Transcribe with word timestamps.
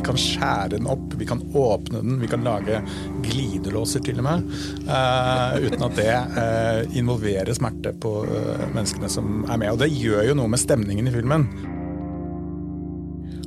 Vi 0.00 0.06
kan 0.06 0.16
skjære 0.16 0.70
den 0.78 0.86
opp, 0.88 1.12
vi 1.20 1.26
kan 1.28 1.42
åpne 1.52 2.00
den, 2.00 2.14
vi 2.22 2.28
kan 2.30 2.44
lage 2.46 2.78
glidelåser 3.26 4.00
til 4.06 4.22
og 4.22 4.24
med. 4.24 4.46
Uh, 4.88 5.58
uten 5.60 5.84
at 5.84 5.98
det 5.98 6.14
uh, 6.38 6.96
involverer 6.96 7.52
smerte 7.52 7.92
på 8.00 8.14
uh, 8.24 8.62
menneskene 8.72 9.10
som 9.12 9.42
er 9.44 9.60
med. 9.60 9.74
Og 9.74 9.82
det 9.82 9.90
gjør 9.92 10.30
jo 10.30 10.38
noe 10.40 10.48
med 10.48 10.62
stemningen 10.62 11.10
i 11.10 11.12
filmen. 11.12 11.44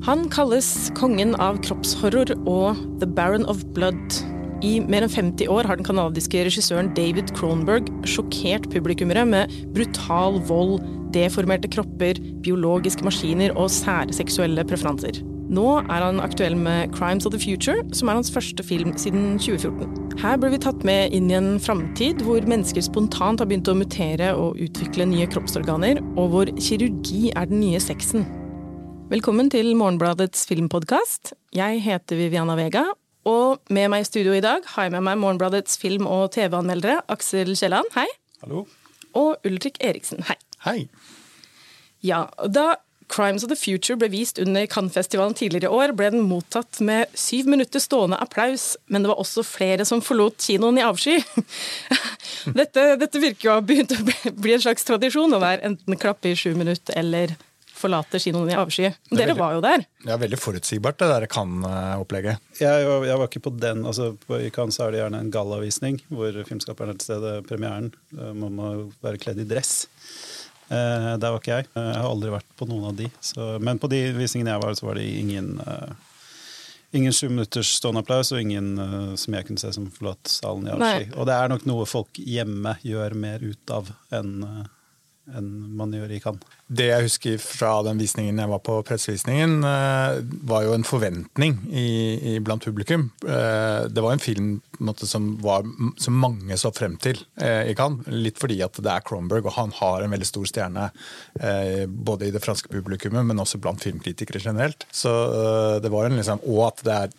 Han 0.05 0.27
kalles 0.29 0.69
kongen 0.99 1.33
av 1.41 1.57
kroppshorror 1.65 2.35
og 2.43 2.85
The 3.01 3.09
Baron 3.09 3.49
of 3.49 3.65
Blood. 3.73 4.21
I 4.61 4.77
mer 4.85 5.07
enn 5.07 5.11
50 5.11 5.49
år 5.49 5.65
har 5.65 5.81
den 5.81 5.89
canadiske 5.89 6.45
regissøren 6.45 6.93
David 6.93 7.33
Cronberg 7.33 7.89
sjokkert 8.05 8.69
publikummere 8.69 9.25
med 9.25 9.59
brutal 9.73 10.37
vold, 10.45 10.83
deformerte 11.17 11.71
kropper, 11.73 12.21
biologiske 12.45 13.09
maskiner 13.09 13.57
og 13.57 13.73
sære 13.73 14.13
seksuelle 14.21 14.69
preferanser. 14.69 15.23
Nå 15.53 15.83
er 15.83 16.01
han 16.01 16.17
aktuell 16.23 16.55
med 16.57 16.95
'Crimes 16.95 17.27
of 17.27 17.33
the 17.33 17.37
Future', 17.37 17.83
som 17.93 18.09
er 18.09 18.17
hans 18.17 18.31
første 18.31 18.63
film 18.63 18.95
siden 18.97 19.37
2014. 19.37 20.17
Her 20.17 20.37
blir 20.37 20.49
vi 20.49 20.57
tatt 20.57 20.83
med 20.83 21.13
inn 21.13 21.29
i 21.29 21.35
en 21.37 21.59
framtid 21.59 22.23
hvor 22.25 22.41
mennesker 22.41 22.81
spontant 22.81 23.39
har 23.39 23.45
begynt 23.45 23.69
å 23.69 23.75
mutere 23.77 24.31
og 24.33 24.57
utvikle 24.57 25.05
nye 25.05 25.27
kroppsorganer, 25.29 25.99
og 26.17 26.29
hvor 26.31 26.49
kirurgi 26.57 27.31
er 27.35 27.45
den 27.45 27.59
nye 27.59 27.77
sexen. 27.79 28.25
Velkommen 29.11 29.51
til 29.53 29.75
Morgenbladets 29.77 30.47
filmpodkast. 30.49 31.35
Jeg 31.53 31.83
heter 31.85 32.17
Viviana 32.17 32.55
Vega, 32.57 32.85
og 33.25 33.59
med 33.69 33.91
meg 33.93 34.01
i 34.01 34.09
studio 34.09 34.33
i 34.33 34.41
dag 34.41 34.65
har 34.65 34.83
jeg 34.83 34.91
med 34.95 35.03
meg 35.03 35.19
Morgenbladets 35.21 35.77
film- 35.77 36.07
og 36.07 36.31
TV-anmeldere 36.31 37.03
Aksel 37.09 37.53
Kielland, 37.53 37.93
hei. 37.93 38.07
Hallo. 38.41 38.65
Og 39.13 39.37
Ulrik 39.45 39.77
Eriksen, 39.81 40.23
hei. 40.23 40.35
Hei. 40.65 40.89
Ja, 42.01 42.25
Da 42.49 42.75
'Crimes 43.13 43.43
of 43.43 43.49
the 43.49 43.55
Future' 43.55 43.97
ble 43.99 44.09
vist 44.09 44.39
under 44.41 44.65
Cannes-festivalen 44.65 45.35
tidligere 45.37 45.69
i 45.69 45.75
år, 45.77 45.91
ble 45.93 46.09
den 46.15 46.25
mottatt 46.25 46.79
med 46.81 47.11
syv 47.13 47.45
minutter 47.51 47.81
stående 47.83 48.17
applaus, 48.17 48.71
men 48.89 49.05
det 49.05 49.11
var 49.11 49.21
også 49.21 49.43
flere 49.45 49.85
som 49.85 50.01
forlot 50.01 50.41
kinoen 50.41 50.81
i 50.81 50.85
avsky. 50.87 51.19
Dette, 52.59 52.95
dette 52.99 53.21
virker 53.21 53.45
jo 53.45 53.51
å 53.53 53.59
ha 53.59 53.63
begynt 53.63 53.93
å 53.93 54.01
bli 54.33 54.55
en 54.55 54.63
slags 54.63 54.83
tradisjon, 54.87 55.31
å 55.31 55.39
være 55.43 55.61
enten 55.69 55.99
klappe 56.01 56.31
i 56.31 56.35
sju 56.35 56.55
minutter 56.57 56.97
eller 56.99 57.35
forlate 57.83 58.19
kinoen 58.23 58.49
i 58.51 58.57
avsky. 58.57 58.89
Dere 59.11 59.29
veldig, 59.29 59.37
var 59.39 59.55
jo 59.57 59.63
der. 59.63 59.85
Det 60.03 60.11
er 60.15 60.21
veldig 60.23 60.39
forutsigbart, 60.41 60.97
det 61.03 61.09
der 61.11 61.27
Cannes-opplegget. 61.31 62.41
Jeg, 62.59 62.85
jeg, 62.89 63.17
var 63.21 63.29
ikke 63.29 63.45
på 63.45 63.53
den. 63.61 63.85
altså 63.89 64.13
I 64.39 64.49
Cannes 64.55 64.79
er 64.81 64.93
det 64.93 65.03
gjerne 65.03 65.21
en 65.23 65.33
gallavisning 65.33 66.01
hvor 66.09 66.41
filmskaperen 66.49 66.95
er 66.95 67.01
til 67.01 67.11
stede. 67.11 67.35
Premieren. 67.47 67.91
Man 68.15 68.57
må 68.57 68.73
være 69.03 69.21
kledd 69.21 69.43
i 69.43 69.47
dress. 69.49 69.83
Eh, 70.69 71.11
der 71.19 71.33
var 71.33 71.41
ikke 71.41 71.59
jeg. 71.59 71.67
Jeg 71.75 71.99
har 71.99 72.09
aldri 72.09 72.31
vært 72.33 72.49
på 72.59 72.67
noen 72.69 72.89
av 72.91 72.97
de. 72.97 73.09
Så, 73.21 73.53
men 73.63 73.81
på 73.81 73.89
de 73.91 74.05
visningene 74.15 74.55
jeg 74.55 74.63
var, 74.63 74.75
så 74.79 74.87
var 74.89 74.99
det 74.99 75.07
ingen 75.19 75.55
uh, 75.61 75.93
Ingen 76.93 77.09
sju 77.09 77.25
minutters 77.25 77.71
stående 77.73 78.03
applaus, 78.03 78.29
og 78.29 78.37
ingen 78.37 78.75
uh, 78.77 79.15
som 79.17 79.33
jeg 79.33 79.47
kunne 79.47 79.57
se 79.57 79.71
som 79.73 79.87
forlot 79.95 80.29
salen 80.29 80.67
i 80.67 80.75
avsky. 80.75 81.07
Og 81.17 81.25
det 81.25 81.33
er 81.33 81.49
nok 81.49 81.63
noe 81.65 81.87
folk 81.89 82.19
hjemme 82.21 82.75
gjør 82.85 83.15
mer 83.17 83.41
ut 83.41 83.73
av 83.73 83.89
enn 84.13 84.35
uh, 84.45 84.59
enn 85.31 85.49
man 85.77 85.93
gjør 85.95 86.11
i 86.11 86.19
Cannes. 86.23 86.43
Det 86.67 86.87
jeg 86.89 87.05
husker 87.05 87.39
fra 87.41 87.71
den 87.85 87.99
visningen 88.01 88.39
jeg 88.41 88.49
var 88.49 88.61
på, 88.65 88.75
pressevisningen, 88.87 89.55
eh, 89.67 90.19
var 90.49 90.65
jo 90.65 90.73
en 90.75 90.85
forventning 90.87 91.55
i, 91.69 91.87
i 92.33 92.35
blant 92.43 92.65
publikum. 92.65 93.09
Eh, 93.23 93.85
det 93.87 94.03
var 94.03 94.15
en 94.15 94.23
film 94.23 94.49
måte, 94.83 95.07
som, 95.07 95.33
var, 95.43 95.67
som, 96.01 96.17
mange 96.19 96.57
så 96.59 96.73
frem 96.75 96.97
til 97.01 97.21
eh, 97.39 97.69
i 97.71 97.77
Cannes. 97.77 98.07
Litt 98.11 98.41
fordi 98.41 98.59
at 98.65 98.79
det 98.83 98.91
er 98.91 99.05
Cronberg, 99.05 99.47
og 99.47 99.57
han 99.57 99.73
har 99.79 100.03
en 100.03 100.15
veldig 100.15 100.27
stor 100.27 100.49
stjerne 100.49 100.89
både 101.87 102.27
i 102.27 102.33
det 102.33 102.41
franske 102.43 102.69
publikummet, 102.71 103.25
men 103.25 103.39
også 103.41 103.59
blant 103.61 103.81
filmkritikere 103.83 104.41
generelt. 104.43 104.85
Så 104.91 105.11
det 105.81 105.91
var 105.91 106.07
en 106.07 106.17
liksom, 106.19 106.43
Og 106.49 106.65
at 106.67 106.83
det 106.85 106.93
er, 106.93 107.13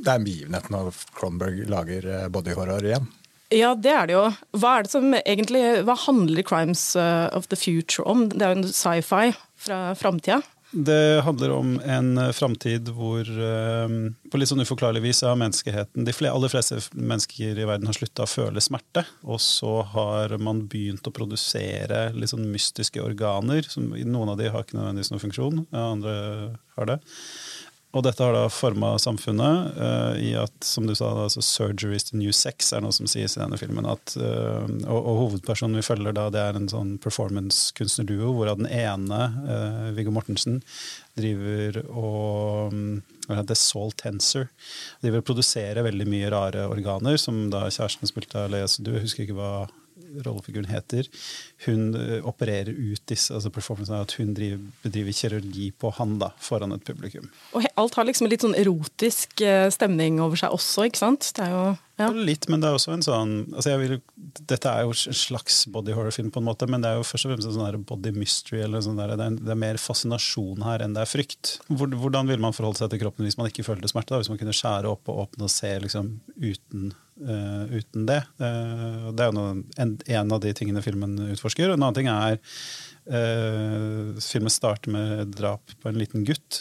det 0.00 0.08
er 0.08 0.18
en 0.18 0.26
begivenhet 0.26 0.70
når 0.72 0.92
Cronberg 1.16 1.64
lager 1.70 2.08
bodyhorror 2.32 2.86
igjen. 2.86 3.08
Ja, 3.50 3.74
det 3.74 3.90
er 3.90 4.06
det 4.06 4.14
jo. 4.14 4.22
Hva 4.62 4.76
er 4.78 4.86
det 4.86 4.92
som 4.92 5.10
egentlig, 5.18 5.64
hva 5.86 5.98
handler 5.98 6.46
'Crimes 6.46 6.94
uh, 6.94 7.26
of 7.34 7.50
the 7.50 7.58
Future' 7.58 8.06
om? 8.06 8.28
Det 8.30 8.42
er 8.46 8.54
jo 8.54 8.62
en 8.62 8.70
sci-fi 8.70 9.34
fra 9.58 9.90
framtida. 9.98 10.40
Det 10.70 11.22
handler 11.26 11.50
om 11.50 11.72
en 11.82 12.18
uh, 12.18 12.30
framtid 12.30 12.92
hvor 12.94 13.26
uh, 13.26 13.90
på 14.30 14.38
litt 14.38 14.52
sånn 14.52 14.62
uforklarlig 14.62 15.02
vis 15.02 15.24
har 15.26 15.34
menneskeheten 15.34 16.06
De 16.06 16.14
aller 16.30 16.52
fleste 16.52 16.78
mennesker 16.94 17.58
i 17.58 17.66
verden 17.66 17.90
har 17.90 17.98
slutta 17.98 18.22
å 18.22 18.30
føle 18.30 18.62
smerte. 18.62 19.02
Og 19.26 19.42
så 19.42 19.80
har 19.96 20.36
man 20.38 20.68
begynt 20.70 21.10
å 21.10 21.14
produsere 21.14 22.12
litt 22.14 22.30
sånn 22.30 22.46
mystiske 22.54 23.02
organer. 23.02 23.66
Som, 23.66 23.90
noen 23.98 24.30
av 24.30 24.38
de 24.38 24.46
har 24.46 24.62
ikke 24.62 24.78
nødvendigvis 24.78 25.10
noen 25.10 25.26
funksjon, 25.26 25.64
andre 25.74 26.14
har 26.78 26.94
det. 26.94 27.00
Og 27.90 28.04
dette 28.06 28.22
har 28.22 28.36
da 28.36 28.44
forma 28.54 28.92
samfunnet 29.02 29.74
uh, 29.74 30.12
i 30.22 30.30
at, 30.38 30.52
som 30.62 30.86
du 30.86 30.92
sa, 30.94 31.08
altså 31.24 31.42
'surgery 31.42 31.96
is 31.98 32.06
the 32.10 32.18
new 32.18 32.30
sex' 32.30 32.70
er 32.70 32.84
noe 32.84 32.94
som 32.94 33.08
sies 33.10 33.34
i 33.34 33.40
denne 33.40 33.58
filmen. 33.58 33.88
At, 33.90 34.14
uh, 34.14 34.62
og, 34.86 35.00
og, 35.00 35.14
hovedpersonen 35.24 35.80
vi 35.80 35.82
følger 35.82 36.14
da, 36.14 36.28
det 36.30 36.44
er 36.44 36.58
en 36.58 36.70
sånn 36.70 36.92
performance-kunstnerduo, 37.02 38.30
hvorav 38.36 38.60
den 38.62 38.70
ene, 38.70 39.20
uh, 39.42 39.90
Viggo 39.96 40.14
Mortensen, 40.14 40.60
driver 41.18 41.80
og 41.88 42.70
um, 42.76 43.02
The 43.26 43.58
Soul 43.58 43.90
Tensor. 43.98 44.46
De 45.02 45.10
vil 45.10 45.26
produsere 45.26 45.82
veldig 45.82 46.06
mye 46.06 46.30
rare 46.30 46.68
organer, 46.70 47.18
som 47.18 47.48
da 47.50 47.66
kjæresten 47.66 48.10
spilte 48.10 48.46
av 48.46 48.54
Lea 48.54 48.70
Du 48.78 48.94
husker 49.00 49.26
ikke 49.26 49.38
hva 49.38 49.52
rollefiguren 50.24 50.70
heter, 50.70 51.08
hun 51.66 51.94
eh, 51.98 52.18
opererer 52.26 52.72
ut 52.74 53.02
disse 53.10 53.34
altså 53.34 53.52
performancene, 53.54 54.02
at 54.04 54.16
hun 54.18 54.32
driver, 54.36 54.62
bedriver 54.84 55.16
kirurgi 55.16 55.70
på 55.72 55.92
han 55.98 56.18
da, 56.22 56.32
foran 56.42 56.74
et 56.76 56.86
publikum. 56.86 57.30
Og 57.56 57.68
alt 57.80 57.98
har 57.98 58.08
liksom 58.08 58.30
litt 58.30 58.46
sånn 58.46 58.58
erotisk 58.58 59.44
eh, 59.44 59.68
stemning 59.74 60.20
over 60.22 60.40
seg 60.40 60.56
også, 60.56 60.88
ikke 60.90 61.04
sant? 61.04 61.32
Det 61.36 61.46
er 61.46 61.54
jo 61.54 61.64
ja. 62.00 62.08
Litt, 62.16 62.46
men 62.48 62.62
det 62.62 62.70
er 62.70 62.76
også 62.78 62.94
en 62.94 63.02
sånn 63.04 63.32
altså 63.50 63.74
vil, 63.76 63.98
Dette 64.48 64.70
er 64.70 64.86
jo 64.86 64.94
en 64.94 65.16
slags 65.16 65.58
body 65.68 65.92
horror-film, 65.92 66.30
på 66.32 66.40
en 66.40 66.46
måte, 66.46 66.68
men 66.70 66.80
det 66.80 66.88
er 66.88 67.00
jo 67.00 67.04
først 67.04 67.26
og 67.26 67.34
fremst 67.34 67.50
en 67.50 67.56
sånn 67.58 67.84
body 67.88 68.14
mystery. 68.16 68.62
eller 68.64 68.84
sånn 68.84 69.00
der, 69.00 69.12
det, 69.18 69.26
er, 69.26 69.36
det, 69.36 69.52
er, 69.52 69.60
mer 69.60 69.80
fascinasjon 69.80 70.64
her 70.64 70.84
enn 70.84 70.96
det 70.96 71.04
er 71.04 71.10
frykt. 71.10 71.58
Hvordan 71.68 72.30
vil 72.30 72.40
man 72.40 72.56
forholde 72.56 72.80
seg 72.80 72.92
til 72.92 73.02
kroppen 73.02 73.28
hvis 73.28 73.36
man 73.40 73.50
ikke 73.50 73.66
følte 73.66 73.90
smerte? 73.90 74.14
Da? 74.14 74.22
Hvis 74.22 74.32
man 74.32 74.40
kunne 74.40 74.56
skjære 74.56 74.88
opp 74.88 75.12
og 75.12 75.26
åpne 75.26 75.48
og 75.48 75.52
se 75.52 75.74
liksom, 75.84 76.14
uten, 76.40 76.94
uh, 77.22 77.64
uten 77.70 78.06
det. 78.08 78.20
Uh, 78.40 79.10
det 79.14 79.24
er 79.24 79.30
jo 79.30 79.36
noe, 79.36 79.56
en, 79.80 79.96
en, 80.04 80.32
av 80.36 80.40
de 80.42 80.52
tingene 80.56 80.82
filmen 80.84 81.18
utforsker. 81.30 81.70
En 81.70 81.80
annen 81.80 82.00
ting 82.00 82.12
er 82.12 82.40
Uh, 83.10 84.12
filmen 84.22 84.52
starter 84.52 84.92
med 84.92 85.32
drap 85.34 85.72
på 85.82 85.88
en 85.88 85.96
liten 85.98 86.22
gutt 86.28 86.60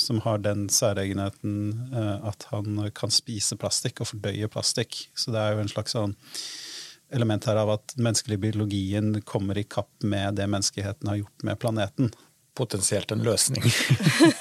som 0.00 0.20
har 0.24 0.38
den 0.40 0.62
særegenheten 0.72 1.90
at 2.24 2.46
han 2.52 2.78
kan 2.96 3.12
spise 3.12 3.58
plastikk 3.60 4.00
og 4.00 4.08
fordøye 4.08 4.48
plastikk. 4.48 5.02
Så 5.18 5.34
det 5.34 5.42
er 5.42 5.52
jo 5.52 5.64
en 5.64 5.72
slags 5.74 5.96
sånn 5.98 6.14
element 7.12 7.50
her 7.50 7.60
av 7.60 7.74
at 7.74 7.96
den 7.98 8.06
menneskelige 8.06 8.44
biologien 8.46 9.18
kommer 9.28 9.58
i 9.60 9.66
kapp 9.66 10.06
med 10.06 10.38
det 10.38 10.46
menneskeheten 10.48 11.10
har 11.10 11.20
gjort 11.20 11.46
med 11.50 11.60
planeten 11.60 12.14
potensielt 12.54 13.10
en 13.10 13.22
løsning. 13.26 13.64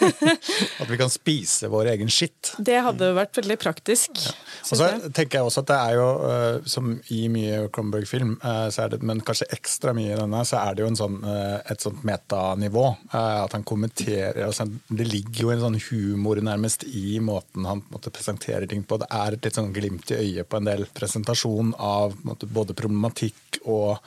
at 0.81 0.89
vi 0.89 0.97
kan 0.99 1.11
spise 1.11 1.69
vår 1.71 1.89
egen 1.95 2.11
skitt. 2.13 2.53
Det 2.61 2.77
hadde 2.85 3.09
vært 3.17 3.39
veldig 3.41 3.57
praktisk. 3.61 4.13
Ja. 4.21 4.33
Og 4.69 4.79
så 4.79 4.89
tenker 5.15 5.39
jeg 5.39 5.47
også 5.47 5.63
at 5.63 5.69
det 5.71 5.77
er 5.79 5.95
jo, 5.97 6.07
uh, 6.21 6.67
som 6.69 6.91
i 7.13 7.21
mye 7.33 7.63
Cronberg-film, 7.73 8.35
uh, 8.43 8.97
men 9.01 9.23
kanskje 9.25 9.49
ekstra 9.55 9.95
mye 9.97 10.13
i 10.13 10.19
denne, 10.19 10.43
så 10.47 10.61
er 10.61 10.77
det 10.77 10.85
jo 10.85 10.91
sånn, 10.99 11.19
uh, 11.25 11.57
et 11.69 11.83
sånt 11.83 12.03
metanivå. 12.07 12.85
at 13.13 13.53
han 13.53 13.65
kommenterer 13.67 14.43
altså, 14.45 14.67
Det 14.87 15.07
ligger 15.07 15.47
jo 15.47 15.53
en 15.53 15.63
sånn 15.63 15.79
humor 15.89 16.41
nærmest 16.43 16.85
i 16.89 17.19
måten 17.23 17.65
han 17.69 17.83
måtte 17.93 18.13
presenterer 18.13 18.67
ting 18.69 18.83
på. 18.85 18.99
Det 19.01 19.09
er 19.09 19.35
et 19.35 19.47
litt 19.47 19.57
sånn 19.57 19.73
glimt 19.73 20.11
i 20.13 20.19
øyet 20.19 20.49
på 20.49 20.59
en 20.59 20.69
del 20.69 20.85
presentasjon 20.93 21.73
av 21.81 22.15
måtte, 22.27 22.49
både 22.49 22.77
problematikk 22.77 23.63
og 23.63 23.97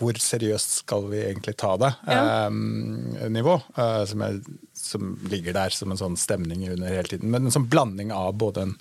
hvor 0.00 0.16
seriøst 0.20 0.80
skal 0.80 1.06
vi 1.10 1.20
egentlig 1.26 1.54
ta 1.60 1.74
det? 1.80 1.92
Ja. 2.08 2.24
Eh, 2.46 3.28
nivå, 3.32 3.58
eh, 3.76 4.02
som, 4.08 4.24
er, 4.24 4.40
som, 4.76 5.14
ligger 5.30 5.56
der 5.56 5.76
som 5.76 5.92
en 5.92 6.00
sånn 6.00 6.18
stemning 6.20 6.64
under 6.72 6.88
hele 6.88 7.12
tiden. 7.12 7.30
Men 7.32 7.46
en 7.46 7.54
sånn 7.54 7.68
blanding 7.70 8.12
av 8.16 8.32
både 8.40 8.66
en 8.66 8.76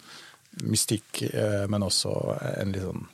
mystikk, 0.64 1.22
eh, 1.30 1.66
men 1.70 1.86
også 1.86 2.16
en 2.56 2.76
litt 2.76 2.88
sånn 2.88 3.08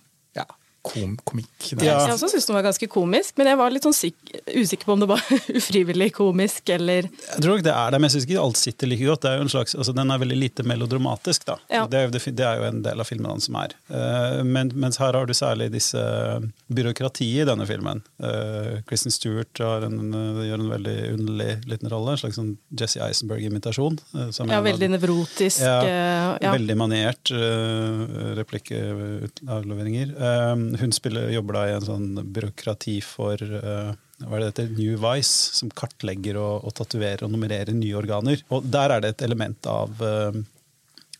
kom 0.85 1.15
komikk. 1.25 1.51
Ja. 1.73 1.97
Jeg 2.05 2.13
også 2.13 2.29
syntes 2.29 2.47
den 2.49 2.57
var 2.57 2.65
ganske 2.67 2.87
komisk, 2.91 3.35
men 3.39 3.49
jeg 3.49 3.59
var 3.59 3.73
litt 3.73 3.85
sånn 3.87 3.95
usikker 3.95 4.85
på 4.85 4.95
om 4.95 5.01
det 5.01 5.09
var 5.09 5.23
ufrivillig 5.59 6.11
komisk 6.15 6.69
eller 6.75 7.07
Jeg 7.09 7.41
tror 7.41 7.57
ikke 7.57 7.67
det 7.69 7.75
er 7.75 7.93
det, 7.93 7.99
men 7.99 8.09
jeg 8.09 8.15
syns 8.15 8.27
ikke 8.29 8.43
alt 8.43 8.59
sitter 8.61 8.91
like 8.91 9.07
godt. 9.09 9.27
Er 9.29 9.45
slags, 9.51 9.75
altså, 9.77 9.95
den 9.97 10.13
er 10.13 10.21
veldig 10.21 10.37
lite 10.37 10.65
melodramatisk, 10.67 11.47
da. 11.49 11.57
Ja. 11.73 11.85
Det, 11.89 12.03
det, 12.13 12.21
det, 12.37 12.45
er 12.45 12.61
jo 12.61 12.67
en 12.69 12.83
del 12.85 13.01
av 13.01 13.09
filmen 13.09 13.31
han 13.33 13.43
som 13.43 13.57
er. 13.61 13.73
Uh, 13.89 14.43
men, 14.45 14.71
mens 14.77 14.99
her 15.01 15.17
har 15.17 15.29
du 15.29 15.33
særlig 15.37 15.71
disse 15.73 16.01
byråkratiet 16.67 17.45
i 17.45 17.49
denne 17.49 17.67
filmen. 17.69 18.03
Uh, 18.21 18.81
Kristen 18.89 19.13
Stewart 19.13 19.61
en, 19.65 19.99
uh, 20.13 20.43
gjør 20.45 20.61
en 20.61 20.73
veldig 20.75 20.97
underlig 21.15 21.49
liten 21.71 21.91
rolle. 21.91 22.13
En 22.13 22.21
slags 22.21 22.37
sånn 22.39 22.53
Jesse 22.77 23.01
Eisenberg-imitasjon. 23.05 23.99
ja, 24.13 24.61
veldig 24.65 24.91
nevrotisk. 24.95 25.63
Ja, 25.65 26.37
ja. 26.41 26.53
Veldig 26.53 26.77
maniert 26.77 27.33
uh, 27.33 28.05
replikkavleveringer. 28.37 30.13
Um, 30.15 30.74
hun 30.79 30.95
spiller, 30.95 31.29
jobber 31.33 31.59
da 31.59 31.67
i 31.67 31.75
en 31.75 31.85
sånn 31.85 32.09
byråkrati 32.35 32.97
for 33.05 33.41
uh, 33.41 33.93
hva 34.23 34.37
er 34.37 34.43
det 34.43 34.49
heter, 34.51 34.73
New 34.77 34.97
Vice, 35.01 35.55
som 35.59 35.71
kartlegger 35.75 36.39
og, 36.39 36.67
og 36.67 36.75
tatoverer 36.77 37.25
og 37.25 37.33
nummererer 37.33 37.75
nye 37.75 37.97
organer. 37.99 38.43
Og 38.55 38.67
Der 38.71 38.95
er 38.95 39.03
det 39.03 39.15
et 39.15 39.25
element 39.27 39.69
av 39.69 40.03
uh, 40.03 40.43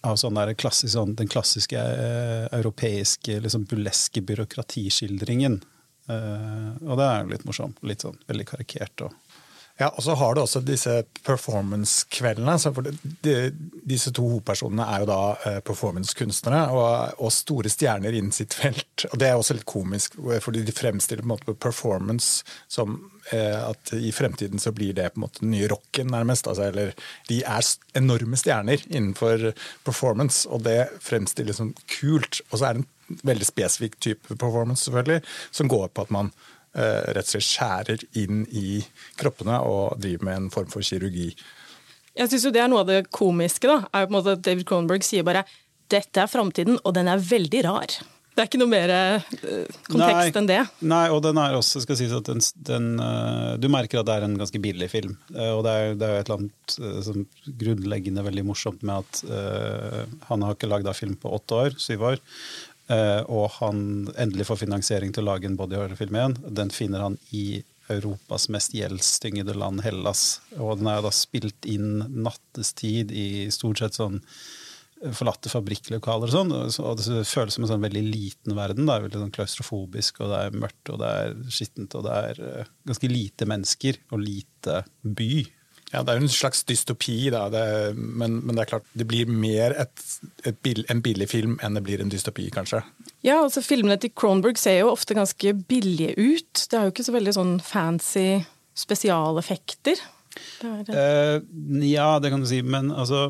av 0.05 0.19
sånn 0.21 0.37
klassisk, 0.53 0.91
sånn, 0.93 1.15
den 1.17 1.29
klassiske 1.31 1.81
eh, 1.81 2.43
europeiske 2.53 3.39
liksom 3.41 3.63
burleske 3.65 4.21
byråkratiskildringen. 4.21 5.55
Og 6.05 6.91
det 6.99 7.07
er 7.07 7.23
jo 7.23 7.31
litt 7.31 7.45
morsomt. 7.47 7.79
Litt 7.81 8.05
sånn 8.05 8.19
veldig 8.29 8.45
karikert. 8.45 9.01
og 9.01 9.15
ja, 9.77 9.89
og 9.89 10.03
så 10.03 10.13
har 10.15 10.35
du 10.35 10.39
også 10.39 10.61
disse 10.63 11.01
performance-kveldene. 11.25 12.55
for 12.59 12.85
de, 13.25 13.33
Disse 13.83 14.13
to 14.15 14.23
hovedpersonene 14.23 14.85
er 14.87 15.03
jo 15.03 15.09
da 15.09 15.17
eh, 15.49 15.57
performance-kunstnere 15.67 16.61
og, 16.71 17.19
og, 17.19 17.33
store 17.35 17.69
stjerner 17.69 18.15
innen 18.15 18.31
sitt 18.31 18.55
felt. 18.55 19.03
og 19.11 19.19
Det 19.19 19.27
er 19.27 19.35
også 19.35 19.57
litt 19.57 19.67
komisk, 19.67 20.15
fordi 20.15 20.63
de 20.63 20.75
fremstiller 20.75 21.25
på 21.25 21.27
en 21.27 21.33
måte 21.33 21.57
performance 21.59 22.47
som 22.71 22.95
eh, 23.35 23.59
at 23.59 23.91
i 23.99 24.13
fremtiden 24.15 24.63
så 24.63 24.71
blir 24.71 24.95
det 24.95 25.11
på 25.11 25.19
en 25.19 25.25
måte 25.27 25.43
den 25.43 25.51
nye 25.57 25.67
rocken, 25.67 26.07
nærmest. 26.07 26.47
Altså, 26.47 26.69
eller 26.71 26.95
de 27.27 27.43
er 27.43 27.71
enorme 27.99 28.39
stjerner 28.39 28.79
innenfor 28.87 29.51
performance, 29.83 30.47
og 30.47 30.63
det 30.69 30.85
fremstilles 31.03 31.59
som 31.59 31.75
kult. 31.99 32.39
Og 32.47 32.61
så 32.61 32.69
er 32.69 32.79
det 32.79 32.85
en 32.85 33.23
veldig 33.27 33.51
spesifikk 33.51 33.99
type 33.99 34.39
performance, 34.39 34.87
selvfølgelig, 34.87 35.19
som 35.51 35.67
går 35.67 35.91
på 35.91 36.07
at 36.07 36.15
man 36.15 36.31
rett 36.75 37.23
og 37.23 37.31
slett 37.31 37.47
skjærer 37.47 38.01
inn 38.19 38.43
i 38.51 38.81
kroppene 39.19 39.61
og 39.63 39.95
driver 40.01 40.27
med 40.27 40.41
en 40.41 40.49
form 40.51 40.67
for 40.73 40.83
kirurgi. 40.83 41.29
Jeg 42.15 42.31
synes 42.31 42.47
jo 42.47 42.51
det 42.55 42.63
er 42.63 42.71
noe 42.71 42.83
av 42.83 42.89
det 42.89 43.05
komiske. 43.15 43.67
da, 43.67 43.77
er 43.91 44.05
jo 44.05 44.09
på 44.09 44.13
en 44.13 44.17
måte 44.19 44.35
at 44.37 44.43
David 44.43 44.67
Cronenberg 44.67 45.07
sier 45.07 45.23
bare 45.27 45.45
dette 45.91 46.21
er 46.21 46.29
framtiden, 46.31 46.79
og 46.81 46.95
den 46.97 47.09
er 47.11 47.21
veldig 47.21 47.63
rar. 47.67 47.95
Det 48.35 48.43
er 48.43 48.49
ikke 48.49 48.59
noe 48.59 48.71
mer 48.71 48.91
uh, 48.91 49.27
kontekst 49.87 50.33
nei, 50.33 50.39
enn 50.41 50.47
det. 50.49 50.59
Nei, 50.83 51.03
og 51.13 51.21
den 51.23 51.37
er 51.39 51.55
også, 51.55 51.79
skal 51.85 51.95
sies 51.95 52.11
at 52.11 52.27
den, 52.27 52.41
den 52.67 52.89
uh, 52.99 53.53
Du 53.61 53.69
merker 53.71 54.01
at 54.01 54.09
det 54.09 54.17
er 54.17 54.25
en 54.27 54.35
ganske 54.35 54.59
billig 54.59 54.89
film. 54.91 55.13
Uh, 55.31 55.53
og 55.53 55.61
det 55.63 55.75
er, 55.75 55.95
det 55.95 56.07
er 56.07 56.11
jo 56.11 56.23
et 56.23 56.31
eller 56.31 56.41
annet 56.41 57.05
som 57.05 57.23
grunnleggende 57.63 58.25
veldig 58.25 58.43
morsomt 58.49 58.83
med 58.83 59.05
at 59.05 59.21
han 60.27 60.43
har 60.43 60.57
ikke 60.57 60.67
lagd 60.67 60.89
film 60.97 61.15
på 61.21 61.31
åtte 61.37 61.61
år, 61.63 61.77
syv 61.79 62.03
år. 62.11 62.23
Uh, 62.85 63.21
og 63.33 63.47
han 63.57 63.79
endelig 64.13 64.45
får 64.49 64.61
finansiering 64.61 65.13
til 65.13 65.25
å 65.25 65.31
lage 65.31 65.49
en 65.49 65.57
body 65.57 65.77
horror-film 65.79 66.19
igjen. 66.19 66.35
Den 66.59 66.73
finner 66.73 67.01
han 67.07 67.17
i 67.33 67.63
Europas 67.89 68.47
mest 68.53 68.75
gjeldstyngede 68.77 69.55
land, 69.57 69.83
Hellas. 69.85 70.41
Og 70.57 70.79
den 70.79 70.89
er 70.89 71.01
da 71.05 71.11
spilt 71.13 71.67
inn 71.69 72.03
nattestid 72.09 73.13
i 73.13 73.47
stort 73.53 73.81
sett 73.81 73.97
sånn 73.97 74.21
forlatte 75.13 75.51
fabrikklokaler 75.51 76.29
og 76.29 76.33
sånn. 76.33 76.53
Og 76.55 77.01
det 77.01 77.25
føles 77.29 77.57
som 77.57 77.65
en 77.65 77.73
sånn 77.73 77.83
veldig 77.83 78.05
liten 78.07 78.55
verden. 78.57 78.87
Det 78.87 78.95
er 78.95 79.05
veldig 79.05 79.21
sånn 79.21 79.35
klaustrofobisk, 79.35 80.21
og 80.23 80.31
det 80.31 80.39
er 80.41 80.57
mørkt, 80.63 80.93
og 80.93 81.01
det 81.01 81.11
er 81.21 81.35
skittent, 81.53 81.97
og 81.97 82.07
det 82.07 82.15
er 82.29 82.41
uh, 82.41 82.73
ganske 82.89 83.11
lite 83.11 83.49
mennesker 83.49 84.01
og 84.15 84.23
lite 84.23 84.81
by. 85.03 85.31
Ja, 85.93 86.01
Det 86.03 86.11
er 86.11 86.19
jo 86.19 86.25
en 86.25 86.33
slags 86.33 86.63
dystopi, 86.67 87.29
da. 87.31 87.45
Det, 87.53 87.95
men, 87.95 88.39
men, 88.41 88.55
det 88.55 88.65
er 88.65 88.71
klart, 88.73 88.87
det 88.97 89.07
blir 89.07 89.29
mer 89.29 89.75
et, 89.79 90.05
et 90.43 90.57
bill, 90.65 90.83
en 90.89 91.03
billig 91.05 91.29
film 91.31 91.59
enn 91.63 91.77
det 91.77 91.83
blir 91.85 92.01
en 92.01 92.11
dystopi, 92.11 92.49
kanskje. 92.53 92.81
Ja, 93.25 93.37
altså 93.43 93.63
Filmene 93.65 93.97
til 94.01 94.13
Cronberg 94.15 94.59
ser 94.61 94.81
jo 94.81 94.91
ofte 94.91 95.17
ganske 95.17 95.53
billige 95.69 96.15
ut. 96.17 96.65
Det 96.71 96.79
er 96.79 96.87
jo 96.87 96.95
ikke 96.95 97.07
så 97.07 97.15
veldig 97.15 97.35
sånn 97.37 97.55
fancy 97.63 98.27
spesialeffekter. 98.75 100.01
Det 100.59 100.71
er, 100.91 101.39
uh, 101.39 101.85
ja, 101.87 102.09
det 102.19 102.33
kan 102.33 102.43
du 102.43 102.49
si, 102.49 102.59
men 102.65 102.91
altså 102.91 103.29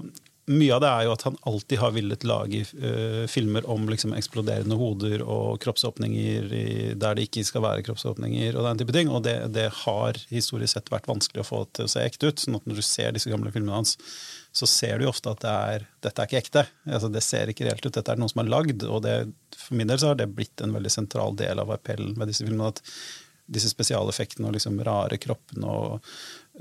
mye 0.51 0.75
av 0.75 0.81
det 0.83 0.89
er 0.92 1.06
jo 1.07 1.13
at 1.15 1.24
han 1.25 1.38
alltid 1.50 1.80
har 1.81 1.94
villet 1.95 2.25
lage 2.27 2.62
uh, 2.77 3.24
filmer 3.31 3.65
om 3.71 3.88
liksom, 3.89 4.13
eksploderende 4.13 4.77
hoder 4.77 5.24
og 5.24 5.57
kroppsåpninger 5.63 6.53
i, 6.53 6.68
der 6.94 7.18
det 7.18 7.25
ikke 7.27 7.45
skal 7.47 7.63
være 7.65 7.86
kroppsåpninger. 7.88 8.53
Og 8.53 8.68
den 8.68 8.81
type 8.81 8.94
ting, 8.94 9.09
og 9.09 9.24
det, 9.25 9.36
det, 9.56 9.71
har 9.86 10.19
historisk 10.30 10.75
sett 10.75 10.94
vært 10.94 11.09
vanskelig 11.09 11.42
å 11.42 11.47
få 11.50 11.63
til 11.74 11.89
å 11.89 11.94
se 11.95 12.06
ekte 12.06 12.30
ut. 12.30 12.44
sånn 12.44 12.59
at 12.59 12.69
Når 12.69 12.77
du 12.77 12.86
ser 12.86 13.15
disse 13.15 13.31
gamle 13.31 13.53
filmene 13.56 13.80
hans, 13.80 13.97
så 14.56 14.69
ser 14.69 15.00
du 15.00 15.07
jo 15.07 15.12
ofte 15.12 15.33
at 15.33 15.42
det 15.44 15.57
er, 15.74 15.89
dette 16.06 16.21
er 16.21 16.30
ikke 16.30 16.44
ekte. 16.44 16.65
Altså, 16.86 17.12
det 17.12 17.25
ser 17.25 17.51
ikke 17.51 17.65
reelt 17.68 17.86
ut. 17.86 17.94
Dette 17.97 18.13
er 18.13 18.21
noe 18.21 18.31
som 18.31 18.45
er 18.45 18.53
lagd. 18.53 18.86
og 18.86 19.01
det, 19.07 19.18
For 19.57 19.81
min 19.81 19.89
del 19.89 20.01
så 20.01 20.13
har 20.13 20.21
det 20.21 20.31
blitt 20.38 20.62
en 20.63 20.77
veldig 20.77 20.94
sentral 20.94 21.36
del 21.42 21.63
av 21.63 21.74
appellen 21.74 22.13
med 22.19 22.30
disse 22.30 22.45
filmene. 22.45 22.69
at 22.69 22.83
disse 23.45 23.69
spesialeffektene 23.69 24.50
og 24.50 24.56
liksom 24.56 24.80
rare 24.86 25.19
kroppene 25.21 25.69
og 25.69 26.13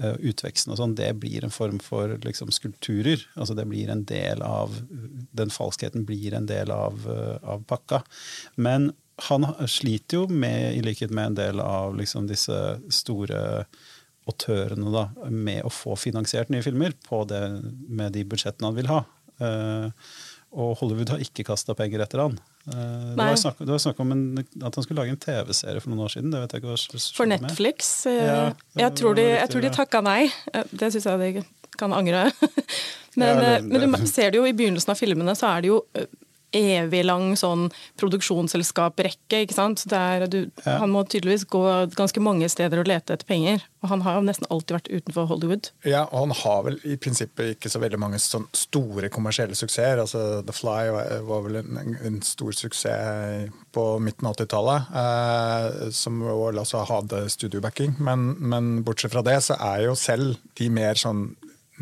utveksten 0.02 0.72
og 0.74 0.78
sånn, 0.80 0.96
det 0.98 1.12
blir 1.22 1.44
en 1.46 1.54
form 1.54 1.78
for 1.82 2.16
liksom, 2.24 2.50
skulpturer. 2.54 3.22
Altså 3.38 3.54
det 3.54 3.66
blir 3.70 3.92
en 3.92 4.04
del 4.08 4.42
av 4.42 4.74
Den 5.34 5.52
falskheten 5.54 6.06
blir 6.08 6.34
en 6.34 6.48
del 6.50 6.72
av, 6.74 7.06
uh, 7.06 7.38
av 7.54 7.62
pakka. 7.70 8.02
Men 8.56 8.92
han 9.28 9.46
sliter 9.70 10.24
jo 10.24 10.26
med, 10.26 10.74
i 10.74 10.82
likhet 10.82 11.12
med 11.14 11.30
en 11.30 11.38
del 11.38 11.62
av 11.62 11.94
liksom, 11.98 12.26
disse 12.26 12.58
store 12.90 13.66
autørene, 14.26 14.90
da, 14.90 15.04
med 15.30 15.62
å 15.66 15.72
få 15.72 15.94
finansiert 16.00 16.50
nye 16.50 16.64
filmer 16.64 16.96
på 17.06 17.22
det, 17.28 17.42
med 17.86 18.16
de 18.16 18.24
budsjettene 18.26 18.70
han 18.70 18.78
vil 18.78 18.90
ha. 18.90 19.04
Uh, 19.38 19.90
og 20.54 20.76
Hollywood 20.80 21.14
har 21.14 21.22
ikke 21.22 21.46
kasta 21.46 21.74
penger 21.78 22.02
etter 22.04 22.22
han. 22.24 22.38
Eh, 22.66 23.14
det 23.16 23.16
var, 23.20 23.36
snakk, 23.36 23.58
det 23.58 23.68
var 23.68 23.78
snakk, 23.82 24.00
om 24.00 24.12
en, 24.14 24.24
at 24.40 24.74
han 24.74 24.84
skulle 24.86 25.02
lage 25.02 25.12
en 25.12 25.20
TV-serie 25.20 25.82
for 25.84 25.92
noen 25.92 26.06
år 26.06 26.14
siden. 26.14 26.32
det 26.32 26.40
vet 26.40 26.54
jeg 26.54 26.62
ikke 26.62 26.72
hva 26.72 27.02
For 27.18 27.28
Netflix? 27.28 27.92
Eh, 28.08 28.20
ja, 28.24 28.46
jeg, 28.80 28.94
tror 29.00 29.18
de, 29.18 29.26
jeg 29.36 29.52
tror 29.52 29.66
de 29.66 29.72
takka 29.74 30.00
nei. 30.04 30.20
Eh, 30.52 30.70
det 30.72 30.92
syns 30.94 31.08
jeg 31.10 31.20
de 31.20 31.44
kan 31.76 31.92
angre. 31.92 32.26
men, 33.18 33.28
ja, 33.28 33.34
det, 33.40 33.52
det, 33.68 33.88
men, 33.88 34.00
du 34.00 34.10
ser 34.10 34.32
det 34.32 34.40
jo 34.40 34.46
i 34.48 34.54
begynnelsen 34.56 34.94
av 34.94 35.00
filmene, 35.00 35.36
så 35.36 35.52
er 35.52 35.64
det 35.66 35.74
jo 35.74 35.82
evig 36.54 37.04
lang 37.04 37.34
sånn 37.38 37.68
produksjonsselskaprekke. 38.00 39.44
ikke 39.44 39.56
sant? 39.56 39.84
Er, 39.92 40.26
du, 40.30 40.44
ja. 40.64 40.78
Han 40.82 40.92
må 40.94 41.04
tydeligvis 41.08 41.46
gå 41.50 41.62
ganske 41.96 42.22
mange 42.24 42.48
steder 42.52 42.82
og 42.82 42.90
lete 42.90 43.16
etter 43.16 43.28
penger. 43.28 43.64
Og 43.84 43.90
han 43.90 44.04
har 44.06 44.16
jo 44.16 44.24
nesten 44.24 44.48
alltid 44.48 44.78
vært 44.78 44.90
utenfor 44.92 45.28
Hollywood. 45.28 45.70
Ja, 45.84 46.06
og 46.06 46.26
han 46.26 46.36
har 46.40 46.62
vel 46.68 46.78
i 46.88 46.96
prinsippet 47.00 47.56
ikke 47.56 47.72
så 47.72 47.82
veldig 47.82 48.00
mange 48.00 48.20
sånn 48.22 48.46
store 48.56 49.10
kommersielle 49.12 49.56
suksesser. 49.58 50.00
altså 50.00 50.42
The 50.46 50.56
Fly 50.56 50.88
var, 51.28 51.44
vel 51.44 51.60
en, 51.60 51.96
en, 52.00 52.20
stor 52.24 52.56
suksess 52.56 53.50
på 53.74 53.84
midten 54.00 54.28
av 54.28 54.36
80-tallet, 54.38 54.92
eh, 55.00 55.88
som 55.92 56.22
også 56.24 56.84
hadde 56.88 57.24
studiobacking. 57.32 57.98
Men, 57.98 58.30
men 58.40 58.76
bortsett 58.86 59.12
fra 59.12 59.24
det, 59.26 59.40
så 59.44 59.58
er 59.60 59.88
jo 59.88 59.96
selv 59.98 60.38
de 60.58 60.70
mer 60.72 60.96
sånn 60.98 61.32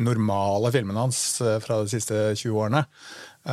normale 0.01 0.71
filmene 0.73 1.05
hans 1.05 1.19
eh, 1.41 1.59
fra 1.63 1.83
de 1.83 1.91
siste 1.93 2.17
20 2.33 2.57
årene 2.57 2.83
Uh, 3.43 3.51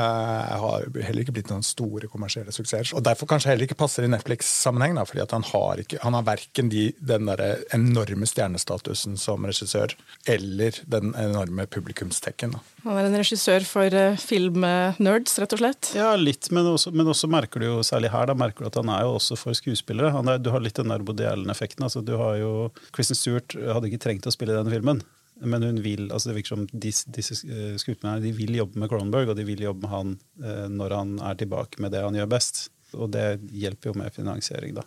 har 0.63 0.85
heller 1.03 1.25
ikke 1.25 1.33
blitt 1.35 1.49
noen 1.51 1.65
store 1.67 2.07
kommersielle 2.11 2.53
suksesser. 2.55 2.93
Og 2.95 3.03
derfor 3.03 3.27
kanskje 3.31 3.51
heller 3.51 3.67
ikke 3.67 3.79
passer 3.81 4.07
i 4.07 4.11
Netflix-sammenheng. 4.13 4.95
fordi 5.03 5.27
Han 5.33 5.47
har, 5.49 5.83
ikke, 5.83 5.99
han 6.03 6.15
har 6.15 6.23
verken 6.29 6.71
de, 6.71 6.93
den 6.99 7.27
der 7.27 7.65
enorme 7.75 8.29
stjernestatusen 8.31 9.19
som 9.19 9.47
regissør 9.47 9.97
eller 10.31 10.79
den 10.87 11.11
enorme 11.19 11.67
publikumstekken. 11.67 12.55
Han 12.85 12.97
er 12.97 13.11
en 13.11 13.19
regissør 13.19 13.67
for 13.67 13.91
uh, 13.91 14.15
filmnerds, 14.15 15.39
rett 15.43 15.59
og 15.59 15.65
slett? 15.65 15.93
Ja, 15.99 16.15
litt, 16.15 16.53
men 16.55 16.71
også, 16.71 16.95
men 16.95 17.11
også, 17.11 17.27
merker 17.31 17.59
du 17.59 17.67
jo 17.67 17.83
særlig 17.83 18.15
her 18.15 18.31
da 18.31 18.39
merker 18.39 18.63
du 18.63 18.71
at 18.71 18.79
han 18.79 18.95
er 18.95 19.09
jo 19.09 19.17
også 19.19 19.39
for 19.43 19.59
skuespillere. 19.59 20.15
Er, 20.23 20.39
du 20.39 20.53
har 20.55 20.63
litt 20.63 20.79
den 20.79 20.95
der 20.95 21.03
Bode 21.03 21.35
effekten 21.51 21.83
Altså, 21.83 22.01
du 22.05 22.15
har 22.21 22.39
jo, 22.39 22.53
Kristen 22.95 23.19
Stewart 23.19 23.59
hadde 23.59 23.91
ikke 23.91 24.05
trengt 24.07 24.31
å 24.31 24.35
spille 24.35 24.55
i 24.55 24.61
denne 24.63 24.71
filmen. 24.71 25.03
Men 25.41 25.63
hun 25.63 25.83
vil, 25.83 26.11
altså 26.13 26.31
det 26.31 26.37
virker 26.37 26.55
som 26.55 26.67
disse, 26.73 27.09
disse 27.13 27.39
eh, 27.49 27.77
skuespillerne 27.81 28.21
de 28.21 28.33
vil 28.37 28.59
jobbe 28.59 28.81
med 28.81 28.91
Cronenberg, 28.93 29.33
og 29.33 29.39
de 29.39 29.47
vil 29.49 29.63
jobbe 29.65 29.87
med 29.87 29.93
han 29.95 30.15
eh, 30.45 30.67
når 30.69 30.95
han 30.97 31.15
er 31.31 31.39
tilbake 31.41 31.81
med 31.81 31.95
det 31.95 32.03
han 32.05 32.17
gjør 32.19 32.29
best. 32.35 32.67
Og 32.93 33.13
det 33.15 33.41
hjelper 33.55 33.91
jo 33.91 33.97
med 34.01 34.13
finansiering, 34.13 34.75
da. 34.77 34.85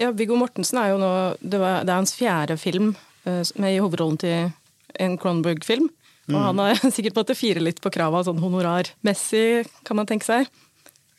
Ja, 0.00 0.12
Viggo 0.16 0.38
Mortensen 0.38 0.78
er 0.80 0.92
jo 0.92 1.00
nå 1.02 1.10
Det, 1.42 1.58
var, 1.60 1.82
det 1.84 1.92
er 1.92 1.98
hans 1.98 2.14
fjerde 2.16 2.56
film 2.60 2.94
eh, 3.28 3.42
med 3.60 3.74
i 3.74 3.80
hovedrollen 3.82 4.20
til 4.22 4.52
en 5.00 5.18
Cronenberg-film. 5.20 5.90
Og 6.30 6.36
mm. 6.36 6.46
han 6.46 6.62
har 6.64 6.80
sikkert 6.96 7.18
måttet 7.20 7.40
fire 7.40 7.60
litt 7.60 7.82
på 7.84 7.92
kravet 7.92 8.28
sånn 8.28 8.40
honorarmessig, 8.40 9.66
kan 9.84 10.00
man 10.00 10.08
tenke 10.08 10.28
seg. 10.28 10.48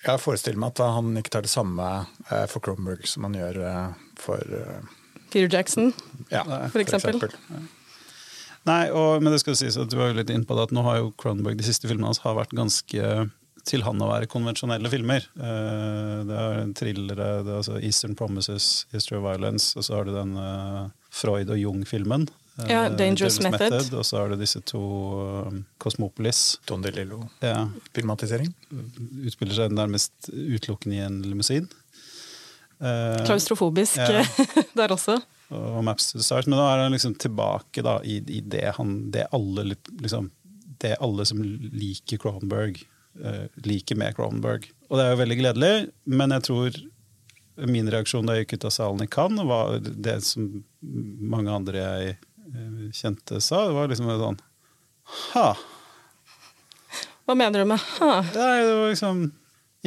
Jeg 0.01 0.17
forestiller 0.23 0.57
meg 0.57 0.73
at 0.73 0.95
han 0.95 1.13
ikke 1.19 1.35
tar 1.35 1.45
det 1.45 1.51
samme 1.53 1.85
for 2.49 2.63
Cronenberg 2.65 3.05
som 3.05 3.27
han 3.27 3.37
gjør 3.37 3.59
for 4.17 4.41
Peter 5.29 5.45
Jackson, 5.45 5.91
ja, 6.33 6.41
for 6.73 6.81
eksempel. 6.81 7.19
For 7.21 7.29
eksempel. 7.29 7.69
Nei, 8.69 8.81
og, 8.93 9.23
men 9.23 9.33
det 9.33 9.41
skal 9.41 9.57
sies 9.57 9.77
at 9.81 9.89
du 9.89 9.97
var 9.97 10.11
jo 10.11 10.19
litt 10.19 10.29
inne 10.29 10.45
på 10.45 10.57
det 10.57 10.67
at 10.67 10.73
nå 10.75 10.83
har 10.85 10.99
jo 10.99 11.13
Cronenberg 11.17 11.57
de 11.57 11.65
siste 11.65 11.89
filmene 11.89 12.11
hans 12.11 12.21
har 12.21 12.37
vært 12.37 12.53
ganske 12.53 13.29
til 13.67 13.83
han 13.85 14.01
å 14.01 14.09
være 14.09 14.29
konvensjonelle 14.29 14.89
filmer. 14.91 15.25
Uh, 15.37 16.21
det 16.27 16.37
er 16.37 16.61
thrillere, 16.77 17.29
det 17.45 17.51
er 17.53 17.59
altså 17.59 17.79
Eastern 17.81 18.15
Promises, 18.17 18.87
History 18.93 19.19
of 19.19 19.25
Violence, 19.25 19.73
og 19.77 19.85
så 19.85 19.97
har 19.99 20.07
du 20.07 20.13
den 20.15 20.35
uh, 20.37 20.87
Freud 21.13 21.51
og 21.53 21.59
Jung-filmen. 21.61 22.27
Uh, 22.59 22.65
ja, 22.69 22.81
Dangerous 22.89 23.39
Method. 23.43 23.67
Method. 23.69 23.99
Og 23.99 24.07
så 24.07 24.21
har 24.21 24.33
du 24.33 24.39
disse 24.41 24.61
to 24.65 24.81
Cosmopolis. 25.81 26.59
Don 26.69 26.85
DeLillo. 26.85 27.23
Ja. 27.45 27.67
Filmatisering. 27.95 28.49
Utspiller 29.25 29.57
seg 29.57 29.77
nærmest 29.77 30.31
utelukkende 30.31 30.97
i 30.97 31.05
en 31.05 31.21
limousin. 31.25 31.69
Klaustrofobisk 32.81 33.99
ja. 34.01 34.23
der 34.79 34.89
også 34.95 35.19
og 35.51 35.83
Maps 35.83 36.11
to 36.11 36.23
Stars, 36.23 36.47
men 36.47 36.57
nå 36.59 36.63
er 36.65 36.85
han 36.85 36.95
liksom 36.95 37.17
tilbake 37.19 37.83
da, 37.83 37.97
i, 38.07 38.21
i 38.23 38.39
det, 38.41 38.69
han, 38.77 38.95
det, 39.11 39.27
alle, 39.35 39.73
liksom, 39.99 40.29
det, 40.83 40.95
alle, 41.03 41.25
som 41.27 41.41
liker 41.43 42.21
Cronenberg, 42.21 42.79
uh, 43.23 43.45
liker 43.67 43.99
med 43.99 44.15
Cronenberg. 44.15 44.69
Og 44.89 44.97
det 44.97 45.05
er 45.05 45.13
jo 45.13 45.21
veldig 45.23 45.39
gledelig, 45.41 45.73
men 46.07 46.35
jeg 46.37 46.47
tror 46.47 46.79
min 47.67 47.91
reaksjon 47.91 48.25
da 48.25 48.37
jeg 48.37 48.45
gikk 48.45 48.61
ut 48.61 48.69
av 48.69 48.75
salen 48.77 49.03
i 49.03 49.09
Cannes, 49.11 49.47
var 49.49 49.75
det 49.81 50.17
som 50.25 50.47
mange 50.81 51.51
andre 51.51 51.83
jeg 51.83 52.15
uh, 52.55 52.87
kjente 52.95 53.43
sa. 53.43 53.65
Det 53.67 53.75
var 53.75 53.91
liksom 53.91 54.09
sånn 54.23 54.41
Ha! 55.33 55.51
Hva 57.27 57.35
mener 57.37 57.61
du 57.61 57.69
med 57.69 57.79
ha? 57.99 58.13
Det 58.31 58.41
var 58.41 58.89
liksom 58.89 59.25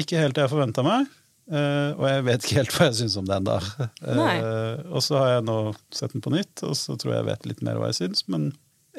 ikke 0.00 0.21
helt 0.21 0.37
det 0.37 0.44
jeg 0.44 0.52
forventa 0.52 0.85
meg. 0.85 1.09
Uh, 1.44 1.92
og 1.98 2.04
jeg 2.08 2.24
vet 2.24 2.44
ikke 2.46 2.58
helt 2.62 2.74
hva 2.74 2.86
jeg 2.88 2.98
syns 3.02 3.18
om 3.20 3.28
den 3.28 3.48
da. 3.48 3.58
Uh, 4.04 4.80
og 4.94 5.04
så 5.04 5.18
har 5.20 5.30
jeg 5.34 5.46
nå 5.48 5.58
sett 5.92 6.14
den 6.14 6.24
på 6.24 6.32
nytt, 6.32 6.64
og 6.64 6.76
så 6.78 6.96
tror 6.96 7.14
jeg 7.14 7.22
jeg 7.22 7.30
vet 7.30 7.48
litt 7.50 7.62
mer 7.66 7.80
hva 7.80 7.90
jeg 7.92 8.00
syns. 8.00 8.26
Men 8.32 8.50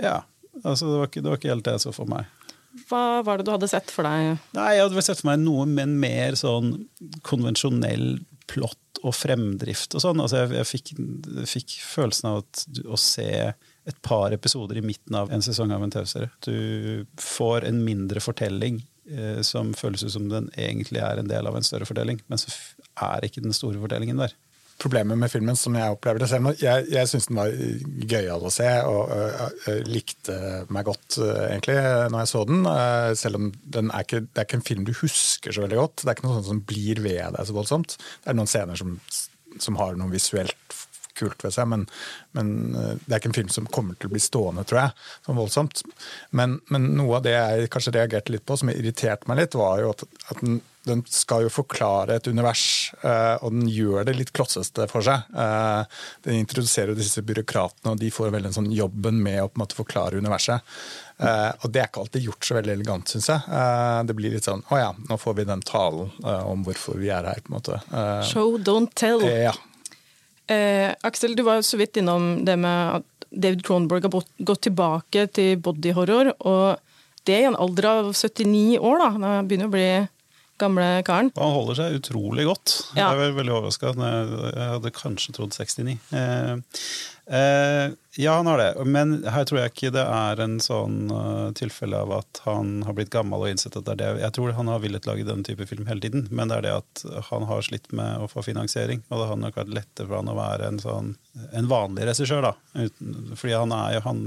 ja, 0.01 0.19
altså, 0.63 0.89
det, 0.89 0.97
var 0.99 1.11
ikke, 1.11 1.23
det 1.25 1.31
var 1.31 1.41
ikke 1.41 1.53
helt 1.53 1.67
det 1.67 1.77
jeg 1.77 1.85
så 1.87 1.95
for 1.95 2.11
meg. 2.11 2.29
Hva 2.89 3.23
var 3.23 3.39
det 3.39 3.47
du 3.47 3.53
hadde 3.53 3.69
sett 3.71 3.91
for 3.93 4.07
deg? 4.07 4.41
Nei, 4.57 4.71
Jeg 4.75 4.83
hadde 4.83 5.05
sett 5.05 5.21
for 5.21 5.31
meg 5.31 5.43
noe 5.45 5.67
med 5.69 5.85
en 5.87 5.99
mer 6.01 6.35
sånn 6.39 6.73
konvensjonell 7.25 8.17
plott 8.51 8.99
og 9.05 9.13
fremdrift 9.15 9.95
og 9.95 10.03
sånn. 10.03 10.21
Altså, 10.21 10.43
jeg, 10.43 10.57
jeg 10.59 10.69
fikk, 10.69 10.91
fikk, 11.49 11.77
følelsen 11.85 12.29
av 12.31 12.41
at, 12.43 12.65
å 12.85 12.99
se 12.99 13.29
et 13.85 14.01
par 14.05 14.33
episoder 14.35 14.81
i 14.81 14.85
midten 14.85 15.17
av 15.17 15.31
en 15.33 15.43
sesong 15.45 15.73
av 15.75 15.85
en 15.85 15.93
TV-serie. 15.93 16.31
Du 16.45 17.05
får 17.21 17.67
en 17.69 17.81
mindre 17.85 18.23
fortelling 18.23 18.81
eh, 18.81 18.94
som 19.45 19.67
føles 19.77 20.01
ut 20.01 20.13
som 20.15 20.23
den 20.31 20.47
egentlig 20.57 20.97
er 21.05 21.19
en 21.21 21.29
del 21.29 21.45
av 21.45 21.53
en 21.53 21.65
større 21.65 21.85
fordeling, 21.85 22.23
men 22.25 22.39
så 22.41 22.49
er 23.05 23.27
ikke 23.27 23.43
den 23.45 23.53
store 23.53 23.77
fordelingen 23.77 24.17
der 24.17 24.33
problemet 24.81 25.17
med 25.17 25.31
filmen, 25.31 25.55
som 25.57 25.75
jeg 25.77 25.93
opplever 25.93 26.19
det 26.19 26.27
selv. 26.29 26.51
Jeg, 26.59 26.85
jeg 26.91 27.09
syns 27.09 27.29
den 27.29 27.39
var 27.39 27.53
gøyal 28.11 28.43
å 28.43 28.51
se, 28.53 28.67
og 28.89 29.11
uh, 29.13 29.69
likte 29.87 30.37
meg 30.73 30.87
godt 30.89 31.19
uh, 31.21 31.45
egentlig 31.47 31.77
når 32.11 32.17
jeg 32.21 32.31
så 32.31 32.43
den. 32.49 32.65
Uh, 32.67 33.11
selv 33.17 33.39
om 33.39 33.51
den 33.77 33.91
er 33.91 34.07
ikke, 34.07 34.25
det 34.27 34.41
er 34.41 34.49
ikke 34.49 34.59
en 34.59 34.67
film 34.67 34.87
du 34.87 34.91
husker 34.99 35.55
så 35.55 35.63
veldig 35.63 35.79
godt. 35.79 36.03
Det 36.03 36.11
er 36.11 36.17
ikke 36.17 36.27
noe 36.27 36.39
sånt 36.39 36.51
som 36.51 36.63
blir 36.73 37.01
ved 37.05 37.37
deg 37.37 37.47
så 37.47 37.55
voldsomt. 37.55 37.95
Det 37.97 38.33
er 38.33 38.37
noen 38.37 38.51
scener 38.51 38.81
som, 38.81 38.97
som 39.63 39.79
har 39.79 39.95
noe 39.99 40.13
visuelt 40.13 40.81
kult 41.17 41.45
ved 41.45 41.55
seg, 41.55 41.69
men, 41.71 41.87
men, 42.37 42.53
det 42.75 43.09
er 43.09 43.19
ikke 43.19 43.31
en 43.33 43.39
film 43.39 43.51
som 43.53 43.71
kommer 43.71 43.97
til 43.99 44.09
å 44.09 44.15
bli 44.15 44.23
stående, 44.23 44.65
tror 44.67 44.81
jeg, 44.83 44.95
sånn 45.25 45.39
voldsomt. 45.39 45.83
Men, 46.35 46.59
men 46.73 46.91
noe 46.99 47.19
av 47.19 47.25
det 47.25 47.35
jeg 47.35 47.73
kanskje 47.73 47.97
reagerte 47.97 48.35
litt 48.35 48.45
på, 48.47 48.57
som 48.59 48.71
irriterte 48.73 49.29
meg 49.31 49.43
litt, 49.43 49.59
var 49.59 49.83
jo 49.83 49.91
at, 49.95 50.07
at 50.31 50.41
den 50.43 50.61
den 50.85 51.01
skal 51.09 51.45
jo 51.45 51.51
forklare 51.51 52.19
et 52.19 52.27
univers, 52.29 52.93
eh, 53.01 53.35
og 53.41 53.53
den 53.55 53.69
gjør 53.71 54.05
det 54.05 54.15
litt 54.19 54.31
klosseste 54.35 54.85
for 54.91 55.05
seg. 55.05 55.25
Eh, 55.33 56.03
den 56.27 56.41
introduserer 56.43 56.93
jo 56.93 56.99
disse 56.99 57.23
byråkratene, 57.25 57.95
og 57.95 58.01
de 58.01 58.11
får 58.13 58.33
vel 58.35 58.45
en 58.45 58.55
sånn 58.55 58.69
jobben 58.73 59.17
med 59.23 59.41
å 59.41 59.49
på 59.49 59.57
en 59.57 59.65
måte 59.65 59.77
forklare 59.77 60.21
universet. 60.21 60.75
Uh, 61.15 61.47
og 61.63 61.71
det 61.71 61.79
er 61.79 61.85
ikke 61.87 62.01
alltid 62.01 62.25
gjort 62.25 62.43
så 62.43 62.57
veldig 62.57 62.73
elegant, 62.73 63.07
syns 63.07 63.29
jeg. 63.31 63.59
Det 64.03 64.15
blir 64.17 64.33
litt 64.33 64.49
sånn 64.49 64.65
å 64.67 64.79
ja, 64.81 64.89
nå 65.07 65.15
får 65.15 65.37
vi 65.37 65.45
den 65.47 65.61
talen 65.63 66.09
om 66.27 66.65
hvorfor 66.67 66.99
vi 66.99 67.07
er 67.07 67.23
her, 67.23 67.39
på 67.39 67.53
en 67.53 67.55
måte. 67.55 67.79
Show, 68.27 68.57
don't 68.59 68.91
tell. 68.99 69.23
Ja. 69.23 69.53
Eh, 70.51 70.93
Aksel, 71.03 71.35
du 71.35 71.43
var 71.43 71.59
jo 71.59 71.65
så 71.65 71.79
vidt 71.81 71.97
innom 71.97 72.45
det 72.45 72.57
med 72.61 73.01
at 73.01 73.29
David 73.31 73.65
Cronberg 73.65 74.05
har 74.05 74.25
gått 74.37 74.61
tilbake 74.67 75.27
til 75.33 75.57
bodyhorror. 75.57 76.33
og 76.39 76.81
det 77.25 77.39
i 77.41 77.47
en 77.49 77.57
alder 77.57 77.87
av 77.89 78.11
79 78.13 78.77
år, 78.77 78.99
da. 79.01 79.09
Han 79.15 79.47
begynner 79.47 79.69
å 79.69 79.73
bli 79.73 79.89
gamle 80.61 81.03
karen. 81.07 81.31
Han 81.35 81.53
holder 81.55 81.79
seg 81.79 81.99
utrolig 81.99 82.45
godt. 82.47 82.73
Ja. 82.95 83.11
Jeg 83.11 83.19
var 83.19 83.37
veldig 83.39 83.53
overraska. 83.57 83.93
Jeg 83.99 84.71
hadde 84.71 84.91
kanskje 84.95 85.35
trodd 85.35 85.55
69. 85.55 85.95
Eh, 86.15 86.51
eh, 87.37 87.95
ja, 88.21 88.35
han 88.37 88.47
har 88.47 88.61
det. 88.61 88.85
Men 88.87 89.17
her 89.27 89.47
tror 89.47 89.61
jeg 89.61 89.73
ikke 89.73 89.91
det 89.95 90.05
er 90.05 90.41
en 90.45 90.57
sånn 90.63 91.09
uh, 91.11 91.51
tilfelle 91.57 91.99
av 91.99 92.13
at 92.21 92.39
han 92.45 92.77
har 92.87 92.95
blitt 92.95 93.11
gammel 93.13 93.43
og 93.43 93.51
innsett 93.51 93.75
at 93.75 93.87
det 93.87 93.97
er 93.97 94.01
det. 94.03 94.11
Jeg 94.23 94.35
tror 94.37 94.55
han 94.55 94.71
har 94.71 94.83
villet 94.83 95.09
lage 95.09 95.27
den 95.27 95.43
type 95.47 95.67
film 95.67 95.89
hele 95.89 96.03
tiden, 96.05 96.29
men 96.31 96.51
det 96.51 96.61
er 96.61 96.67
det 96.67 96.77
at 96.77 97.03
han 97.31 97.47
har 97.49 97.65
slitt 97.67 97.91
med 97.95 98.23
å 98.23 98.29
få 98.31 98.45
finansiering. 98.45 99.03
Og 99.09 99.19
det 99.19 99.27
har 99.31 99.41
nok 99.41 99.59
vært 99.59 99.75
lettere 99.75 100.07
for 100.07 100.21
han 100.21 100.31
å 100.31 100.37
være 100.39 100.71
en, 100.71 100.79
sånn, 100.79 101.11
en 101.51 101.67
vanlig 101.71 102.07
regissør, 102.07 102.47
da. 102.47 102.55
Uten, 102.79 103.35
fordi 103.35 103.57
han 103.57 103.75
er 103.75 103.97
jo 103.97 104.07
han 104.07 104.23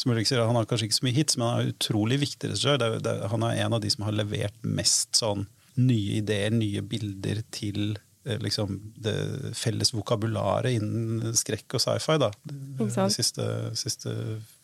som 0.00 0.12
Ulrik 0.12 0.28
sier, 0.28 0.42
Han 0.46 0.56
har 0.56 0.68
kanskje 0.68 0.88
ikke 0.88 0.98
så 1.00 1.06
mye 1.06 1.18
hits, 1.18 1.36
men 1.38 1.48
han 1.48 1.62
er 1.62 1.72
utrolig 1.74 2.20
viktig 2.22 2.52
regissør. 2.52 2.84
Han 3.32 3.46
er 3.46 3.64
en 3.64 3.76
av 3.76 3.82
de 3.82 3.90
som 3.92 4.06
har 4.06 4.16
levert 4.16 4.56
mest 4.64 5.20
sånn 5.20 5.46
nye 5.80 6.20
ideer, 6.20 6.52
nye 6.52 6.82
bilder 6.84 7.42
til 7.54 7.94
eh, 8.26 8.40
liksom, 8.42 8.78
det 9.00 9.14
felles 9.56 9.92
vokabularet 9.94 10.76
innen 10.76 11.36
skrekk 11.36 11.78
og 11.78 11.84
sci-fi. 11.84 12.18
da, 12.20 12.32
De 12.44 13.08
siste, 13.14 13.46
siste 13.78 14.14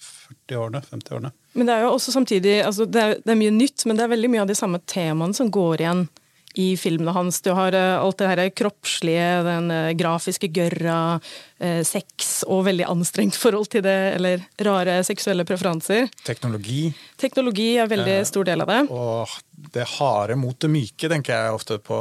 40 0.03 0.61
årene, 0.61 0.83
50 0.91 1.19
årene. 1.19 1.33
Men 1.55 1.69
det 1.69 1.77
er 1.77 1.87
jo 1.87 1.95
også 1.95 2.17
samtidig, 2.17 2.59
altså 2.67 2.89
det, 2.89 3.03
er, 3.03 3.19
det 3.23 3.35
er 3.35 3.43
mye 3.45 3.55
nytt, 3.55 3.87
men 3.87 3.99
det 3.99 4.07
er 4.07 4.15
veldig 4.17 4.33
mye 4.33 4.47
av 4.47 4.51
de 4.51 4.59
samme 4.59 4.83
temaene 4.89 5.37
som 5.37 5.53
går 5.53 5.85
igjen 5.85 6.07
i 6.57 6.77
filmene 6.77 7.13
hans. 7.13 7.43
Du 7.45 7.51
har 7.57 7.75
uh, 7.77 8.01
alt 8.01 8.19
det 8.19 8.31
her 8.31 8.43
kroppslige, 8.57 9.27
den 9.45 9.69
uh, 9.73 9.91
grafiske 9.99 10.49
gørra, 10.49 11.19
uh, 11.61 11.83
sex 11.85 12.39
og 12.49 12.65
veldig 12.71 12.87
anstrengt 12.89 13.37
forhold 13.37 13.69
til 13.75 13.85
det, 13.85 13.97
eller 14.17 14.47
rare 14.65 14.97
seksuelle 15.05 15.45
preferanser. 15.49 16.09
Teknologi. 16.25 16.89
Teknologi 17.21 17.75
er 17.77 17.93
veldig 17.93 18.17
stor 18.29 18.49
del 18.49 18.65
av 18.65 18.73
det. 18.73 18.81
Og 18.89 19.37
det 19.77 19.85
harde 19.99 20.39
mot 20.41 20.57
det 20.61 20.73
myke 20.73 21.13
tenker 21.13 21.37
jeg 21.37 21.59
ofte 21.59 21.79
på, 21.85 22.01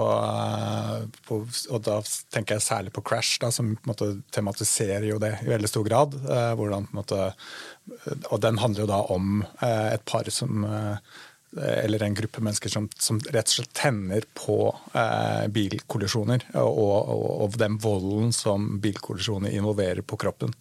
på, 1.27 1.41
og 1.43 1.83
da 1.83 1.99
tenker 2.31 2.55
jeg 2.55 2.65
særlig 2.65 2.95
på 2.95 3.03
Crash, 3.03 3.39
da, 3.43 3.51
som 3.51 3.75
på 3.75 3.87
en 3.87 3.91
måte 3.91 4.09
tematiserer 4.35 5.07
jo 5.07 5.19
det 5.23 5.35
i 5.43 5.51
veldig 5.51 5.71
stor 5.71 5.87
grad. 5.87 6.15
hvordan 6.59 6.87
på 6.87 6.95
en 6.95 6.99
måte, 7.03 7.29
Og 8.29 8.41
den 8.43 8.59
handler 8.59 8.85
jo 8.85 8.91
da 8.91 8.99
om 9.15 9.39
et 9.63 10.03
par 10.07 10.29
som 10.31 10.67
eller 11.55 12.03
en 12.03 12.17
gruppe 12.17 12.41
mennesker 12.43 12.69
som, 12.69 12.89
som, 12.99 13.19
rett 13.31 13.47
og 13.47 13.57
slett 13.59 13.73
tenner 13.77 14.25
på 14.35 14.57
eh, 14.93 15.45
bilkollisjoner, 15.55 16.49
og, 16.59 16.81
og, 16.81 17.29
og, 17.45 17.55
den 17.61 17.77
volden 17.81 18.33
som 18.35 18.75
bilkollisjoner 18.83 19.55
involverer 19.55 20.03
på 20.03 20.19
kroppen. 20.19 20.55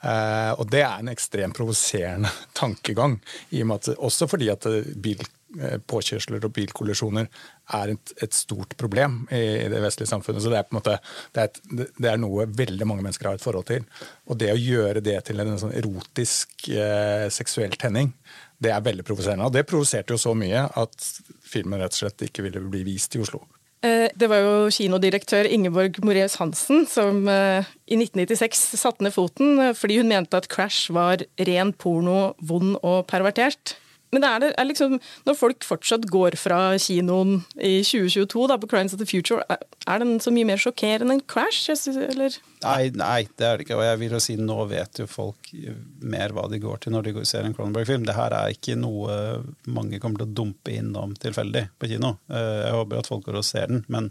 Eh, 0.00 0.52
og 0.56 0.64
det 0.72 0.80
er 0.80 1.02
en 1.02 1.12
ekstremt 1.12 1.56
provoserende 1.56 2.30
tankegang, 2.60 3.18
i 3.50 3.60
og 3.64 3.70
med 3.70 3.82
at, 3.82 4.00
også 4.00 4.28
fordi 4.30 4.48
at 4.52 4.66
bil, 4.96 5.20
eh, 5.60 5.76
påkjørsler 5.92 6.46
og 6.48 6.54
bilkollisjoner 6.56 7.28
er 7.76 7.94
et, 7.94 8.14
et, 8.16 8.34
stort 8.34 8.72
problem 8.80 9.22
i, 9.28 9.68
det 9.70 9.82
vestlige 9.84 10.08
samfunnet. 10.10 10.42
Så 10.42 10.52
det 10.52 10.62
er, 10.62 10.70
måte, 10.72 10.96
det 11.34 11.42
er, 11.42 11.50
et, 11.50 11.90
det 12.00 12.12
er, 12.12 12.20
noe 12.22 12.48
veldig 12.48 12.88
mange 12.88 13.04
mennesker 13.04 13.28
har 13.28 13.40
et 13.40 13.44
forhold 13.44 13.68
til. 13.68 13.84
Og 14.30 14.40
det 14.40 14.54
å 14.54 14.60
gjøre 14.60 15.04
det 15.04 15.18
til 15.28 15.44
en 15.44 15.58
sånn 15.60 15.76
erotisk 15.76 16.70
eh, 16.72 17.28
seksuell 17.32 17.76
tenning, 17.80 18.14
det 18.60 18.74
er 18.74 18.84
veldig 18.84 19.06
provoserende. 19.06 19.48
Og 19.48 19.54
det 19.56 19.66
provoserte 19.68 20.14
jo 20.14 20.20
så 20.20 20.34
mye 20.36 20.66
at 20.68 21.08
filmen 21.50 21.80
rett 21.80 21.96
og 21.96 22.04
slett 22.04 22.28
ikke 22.28 22.44
ville 22.46 22.62
bli 22.70 22.84
vist 22.86 23.16
i 23.16 23.22
Oslo. 23.24 23.42
Eh, 23.80 24.10
det 24.12 24.28
var 24.28 24.42
jo 24.44 24.56
kinodirektør 24.76 25.48
Ingeborg 25.48 26.02
Moreus 26.04 26.36
Hansen 26.36 26.84
som 26.88 27.22
eh, 27.32 27.64
i 27.88 27.96
1996 27.96 28.64
satte 28.76 29.06
ned 29.06 29.14
foten 29.14 29.54
eh, 29.56 29.76
fordi 29.76 29.96
hun 30.02 30.10
mente 30.12 30.36
at 30.36 30.50
Crash 30.52 30.92
var 30.92 31.24
ren 31.48 31.72
porno, 31.72 32.34
vond 32.44 32.76
og 32.84 33.06
pervertert. 33.08 33.78
Men 34.14 34.26
er 34.26 34.42
det, 34.42 34.50
er 34.58 34.66
liksom, 34.66 34.96
når 35.26 35.36
folk 35.38 35.66
fortsatt 35.66 36.08
går 36.10 36.34
fra 36.40 36.58
kinoen 36.82 37.44
i 37.56 37.78
2022 37.86 38.46
da, 38.50 38.56
på 38.58 38.68
Crimes 38.70 38.94
of 38.96 39.02
the 39.02 39.06
Future, 39.06 39.44
er 39.50 40.02
den 40.02 40.18
så 40.22 40.32
mye 40.34 40.48
mer 40.48 40.60
sjokkerende 40.60 41.14
enn 41.16 41.22
Crash? 41.30 41.70
Eller? 41.70 42.34
Nei, 42.64 42.90
nei, 42.98 43.20
det 43.38 43.46
er 43.46 43.58
det 43.58 43.66
ikke. 43.66 43.78
Og 43.78 43.86
jeg 43.86 44.00
vil 44.02 44.16
jo 44.16 44.22
si 44.22 44.36
nå 44.40 44.58
vet 44.70 45.02
jo 45.02 45.06
folk 45.10 45.52
mer 46.02 46.34
hva 46.34 46.48
de 46.50 46.60
går 46.62 46.82
til 46.82 46.94
når 46.94 47.06
de 47.06 47.24
ser 47.28 47.46
en 47.46 47.54
Cronenberg-film. 47.56 48.04
Det 48.08 48.18
her 48.18 48.34
er 48.36 48.54
ikke 48.56 48.76
noe 48.78 49.16
mange 49.70 50.02
kommer 50.02 50.24
til 50.24 50.30
å 50.30 50.38
dumpe 50.42 50.74
innom 50.74 51.14
tilfeldig 51.20 51.68
på 51.78 51.90
kino. 51.94 52.16
Eh, 52.32 52.60
jeg 52.66 52.76
håper 52.76 53.02
at 53.02 53.10
folk 53.10 53.26
går 53.28 53.40
og 53.40 53.46
ser 53.46 53.70
den, 53.70 53.84
men 53.92 54.10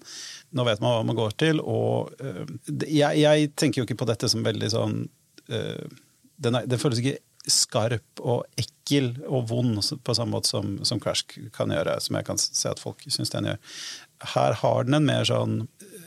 nå 0.56 0.68
vet 0.68 0.84
man 0.84 0.96
hva 0.96 1.08
man 1.12 1.20
går 1.20 1.36
til. 1.44 1.60
Og 1.60 2.14
eh, 2.24 2.46
jeg, 2.88 3.20
jeg 3.20 3.52
tenker 3.60 3.82
jo 3.82 3.90
ikke 3.90 4.00
på 4.00 4.10
dette 4.10 4.32
som 4.32 4.46
veldig 4.48 4.72
sånn 4.72 5.02
eh, 5.52 5.90
den, 6.40 6.56
er, 6.56 6.70
den 6.70 6.80
føles 6.80 7.02
ikke 7.02 7.20
skarp 7.54 8.22
og 8.22 8.46
ekkel 8.60 9.12
og 9.28 9.50
vond 9.52 9.80
på 10.04 10.16
samme 10.18 10.38
måte 10.38 10.52
som, 10.52 10.78
som 10.88 11.02
Crash 11.02 11.38
kan 11.56 11.74
gjøre, 11.74 12.00
som 12.04 12.18
jeg 12.20 12.28
kan 12.28 12.42
se 12.42 12.70
at 12.72 12.82
folk 12.82 13.04
syns 13.08 13.34
den 13.34 13.52
gjør. 13.52 13.62
Her 14.36 14.58
har 14.62 14.88
den 14.88 14.98
en 14.98 15.08
mer 15.08 15.24
sånn 15.28 15.62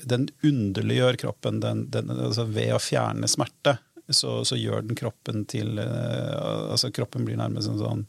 Den 0.04 0.26
underliggjør 0.44 1.16
kroppen 1.16 1.60
den, 1.62 1.86
den, 1.94 2.10
altså 2.10 2.44
ved 2.50 2.74
å 2.74 2.82
fjerne 2.82 3.28
smerte. 3.30 3.78
Så, 4.12 4.42
så, 4.44 4.58
gjør 4.58 4.82
den 4.82 4.98
kroppen 4.98 5.44
til 5.48 5.78
uh, 5.78 6.72
altså 6.74 6.90
Kroppen 6.92 7.22
blir 7.24 7.38
nærmest 7.38 7.70
en 7.70 7.78
sånn 7.80 8.02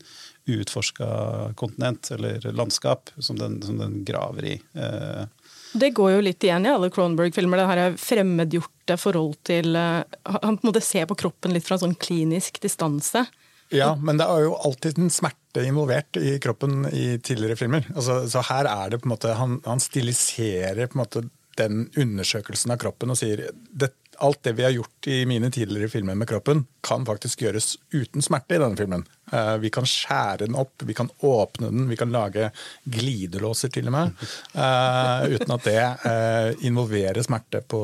uutforska 0.50 1.08
kontinent 1.56 2.10
eller 2.12 2.44
landskap 2.52 3.14
som 3.22 3.38
den, 3.40 3.62
som 3.64 3.78
den 3.80 4.02
graver 4.08 4.50
i. 4.50 4.56
Uh, 4.74 5.30
det 5.74 5.90
går 5.98 6.12
jo 6.16 6.24
litt 6.24 6.44
igjen 6.46 6.68
i 6.68 6.72
alle 6.72 6.90
Cronberg-filmer. 6.94 7.58
det 7.58 7.70
her 7.70 7.98
fremmedgjorte 8.00 8.98
forhold 9.02 9.38
til 9.48 9.76
uh, 9.76 10.04
Han 10.44 10.58
på 10.58 10.68
en 10.68 10.70
måte 10.70 10.84
ser 10.86 11.08
på 11.10 11.18
kroppen 11.18 11.54
litt 11.56 11.66
fra 11.68 11.78
en 11.78 11.88
sånn 11.88 11.98
klinisk 12.00 12.60
distanse. 12.64 13.26
Ja, 13.74 13.94
men 13.98 14.20
det 14.20 14.28
er 14.30 14.46
jo 14.46 14.58
alltid 14.68 15.00
en 15.02 15.14
smerte 15.14 15.64
involvert 15.66 16.18
i 16.20 16.36
kroppen 16.42 16.86
i 16.94 17.18
tidligere 17.18 17.58
filmer. 17.58 17.88
Altså, 17.96 18.22
så 18.30 18.44
her 18.46 18.70
er 18.70 18.94
det 18.94 19.02
på 19.02 19.10
en 19.10 19.16
måte 19.16 19.34
Han, 19.40 19.58
han 19.66 19.82
stiliserer 19.82 20.86
på 20.86 21.00
en 21.00 21.04
måte 21.04 21.26
den 21.58 21.88
undersøkelsen 21.98 22.74
av 22.74 22.80
kroppen 22.82 23.14
og 23.14 23.20
sier 23.20 23.48
det, 23.70 23.92
alt 24.24 24.40
det 24.44 24.54
vi 24.56 24.64
har 24.64 24.72
gjort 24.72 25.08
i 25.08 25.26
mine 25.28 25.50
tidligere 25.52 25.90
filmer 25.92 26.16
med 26.16 26.28
kroppen, 26.30 26.64
kan 26.84 27.06
faktisk 27.06 27.44
gjøres 27.44 27.74
uten 27.92 28.24
smerte 28.24 28.56
i 28.56 28.62
denne 28.62 28.80
filmen. 28.80 29.04
Uh, 29.34 29.58
vi 29.60 29.72
kan 29.74 29.88
skjære 29.88 30.46
den 30.46 30.58
opp, 30.60 30.84
vi 30.88 30.96
kan 30.96 31.10
åpne 31.28 31.72
den, 31.74 31.88
vi 31.92 31.98
kan 32.00 32.14
lage 32.14 32.50
glidelåser 32.96 33.72
til 33.74 33.90
og 33.92 33.96
med. 33.98 34.26
Uh, 34.56 35.28
uten 35.36 35.56
at 35.58 35.68
det 35.68 35.84
uh, 36.06 36.66
involverer 36.66 37.24
smerte 37.26 37.64
på 37.68 37.82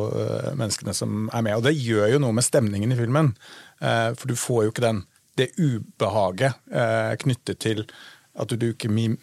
menneskene 0.59 0.95
som 0.95 1.27
er 1.33 1.45
med. 1.45 1.59
Og 1.59 1.67
det 1.67 1.75
gjør 1.77 2.15
jo 2.15 2.23
noe 2.23 2.35
med 2.35 2.47
stemningen 2.47 2.95
i 2.95 2.99
filmen. 2.99 3.33
for 3.79 4.27
du 4.27 4.35
får 4.35 4.63
jo 4.63 4.71
ikke 4.71 4.83
den, 4.83 5.03
det 5.39 5.53
ubehaget 5.57 6.57
knyttet 7.21 7.59
til 7.59 7.85
At 8.39 8.49
du, 8.49 8.55
du, 8.55 8.73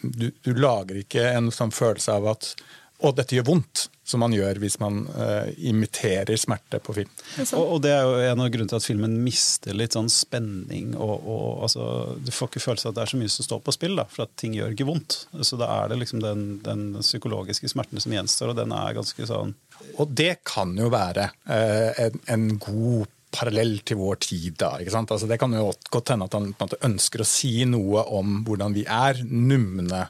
du, 0.03 0.31
du 0.45 0.55
lager 0.55 0.97
ikke 1.01 1.23
en 1.33 1.51
sånn 1.53 1.73
følelse 1.73 2.13
av 2.13 2.27
at 2.35 2.55
å, 3.05 3.13
dette 3.13 3.37
gjør 3.37 3.51
vondt 3.51 3.89
som 4.07 4.23
man 4.23 4.35
gjør 4.35 4.61
hvis 4.63 4.79
man 4.79 5.01
uh, 5.17 5.49
imiterer 5.59 6.39
smerte 6.39 6.79
på 6.83 6.95
film. 6.95 7.11
Og, 7.43 7.63
og, 7.65 7.81
Det 7.83 7.91
er 7.93 8.05
jo 8.07 8.21
en 8.31 8.43
av 8.45 8.51
grunnene 8.55 8.71
til 8.71 8.79
at 8.79 8.87
filmen 8.87 9.17
mister 9.25 9.75
litt 9.75 9.97
sånn 9.97 10.11
spenning. 10.13 10.95
og, 10.95 11.27
og 11.27 11.65
altså, 11.67 11.89
Du 12.23 12.31
får 12.35 12.53
ikke 12.53 12.63
følelse 12.69 12.87
av 12.87 12.95
at 12.95 13.01
det 13.01 13.05
er 13.05 13.13
så 13.13 13.21
mye 13.23 13.35
som 13.35 13.49
står 13.49 13.65
på 13.67 13.75
spill, 13.75 13.99
da, 13.99 14.07
for 14.13 14.27
at 14.29 14.37
ting 14.39 14.55
gjør 14.55 14.77
ikke 14.77 14.87
vondt. 14.89 15.19
Så 15.43 15.59
da 15.59 15.73
er 15.81 15.91
det 15.91 16.01
liksom 16.05 16.23
den, 16.23 16.47
den 16.65 16.87
psykologiske 17.03 17.73
smerten 17.73 18.03
som 18.03 18.15
gjenstår, 18.15 18.55
og 18.55 18.61
den 18.61 18.77
er 18.77 18.97
ganske 18.97 19.29
sånn 19.29 19.57
Og 19.99 20.15
det 20.23 20.37
kan 20.47 20.73
jo 20.79 20.89
være 20.95 21.29
uh, 21.51 22.07
en, 22.07 22.23
en, 22.31 22.49
god 22.63 23.11
parallell 23.37 23.81
til 23.85 23.99
vår 24.01 24.23
tid. 24.23 24.55
da, 24.63 24.77
ikke 24.81 24.95
sant? 24.95 25.11
Altså, 25.13 25.27
det 25.29 25.41
kan 25.43 25.53
jo 25.53 25.67
godt 25.93 26.15
hende 26.15 26.31
at 26.31 26.39
han 26.39 26.53
måte, 26.55 26.79
ønsker 26.87 27.21
å 27.21 27.29
si 27.29 27.59
noe 27.69 28.07
om 28.17 28.39
hvordan 28.47 28.77
vi 28.77 28.87
er 28.87 29.19
numne 29.27 30.07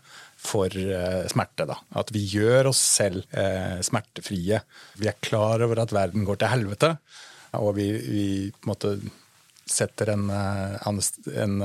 for 0.47 0.73
eh, 0.73 1.27
smerte. 1.31 1.67
Da. 1.69 1.79
At 1.99 2.13
vi 2.15 2.25
gjør 2.31 2.71
oss 2.73 2.81
selv 2.81 3.27
eh, 3.37 3.79
smertefrie. 3.85 4.63
Vi 5.01 5.11
er 5.11 5.21
klar 5.25 5.65
over 5.67 5.83
at 5.83 5.95
verden 5.95 6.27
går 6.27 6.41
til 6.41 6.53
helvete, 6.53 6.97
og 7.57 7.75
vi, 7.79 7.91
vi 8.07 8.27
en 8.51 8.69
måte 8.69 8.97
setter 9.67 10.13
en, 10.15 10.29
eh, 10.31 10.89
en, 11.43 11.59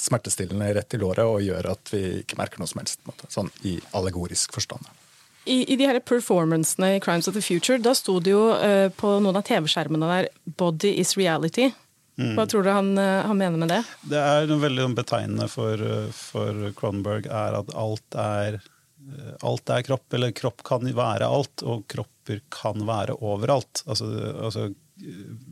smertestillende 0.00 0.72
rett 0.74 0.96
i 0.96 1.00
låret 1.00 1.24
og 1.28 1.44
gjør 1.44 1.70
at 1.76 1.94
vi 1.94 2.02
ikke 2.24 2.40
merker 2.40 2.62
noe 2.62 2.70
som 2.70 2.82
helst. 2.82 3.02
Sånn 3.30 3.52
i 3.68 3.78
allegorisk 3.94 4.56
forstand. 4.56 4.90
I, 5.44 5.60
I, 5.68 5.76
de 5.76 5.84
her 5.84 5.98
performancene 6.00 6.94
i 6.96 7.00
Crimes 7.04 7.28
of 7.28 7.36
the 7.36 7.42
Future, 7.44 7.76
da 7.78 7.92
sto 7.92 8.16
det 8.24 8.32
jo 8.32 8.46
uh, 8.56 8.88
på 8.96 9.10
noen 9.20 9.36
av 9.36 9.44
TV-skjermene 9.44 10.08
der 10.08 10.28
'Body 10.56 10.94
is 11.02 11.18
reality'. 11.20 11.74
Mm. 12.16 12.36
Hva 12.36 12.46
tror 12.46 12.62
du 12.62 12.70
han, 12.70 12.92
eh, 12.98 13.24
han, 13.26 13.38
mener 13.38 13.58
med 13.58 13.72
det? 13.72 13.80
Det 14.06 14.20
er 14.20 14.46
noe 14.46 14.62
veldig 14.62 14.92
betegnende 14.94 15.48
for, 15.50 15.80
eh, 15.80 16.10
for 16.14 16.70
Cronberg 16.78 17.26
er 17.26 17.58
at 17.58 17.74
alt 17.74 18.18
er, 18.20 18.60
eh, 18.60 19.32
alt 19.42 19.70
er 19.74 19.82
kropp, 19.86 20.06
eller 20.14 20.34
kropp 20.36 20.62
kan 20.66 20.86
være 20.86 21.26
alt, 21.26 21.64
og 21.66 21.86
kropper 21.90 22.40
kan 22.54 22.86
være 22.86 23.18
overalt. 23.18 23.82
Altså, 23.88 24.06
altså 24.38 24.68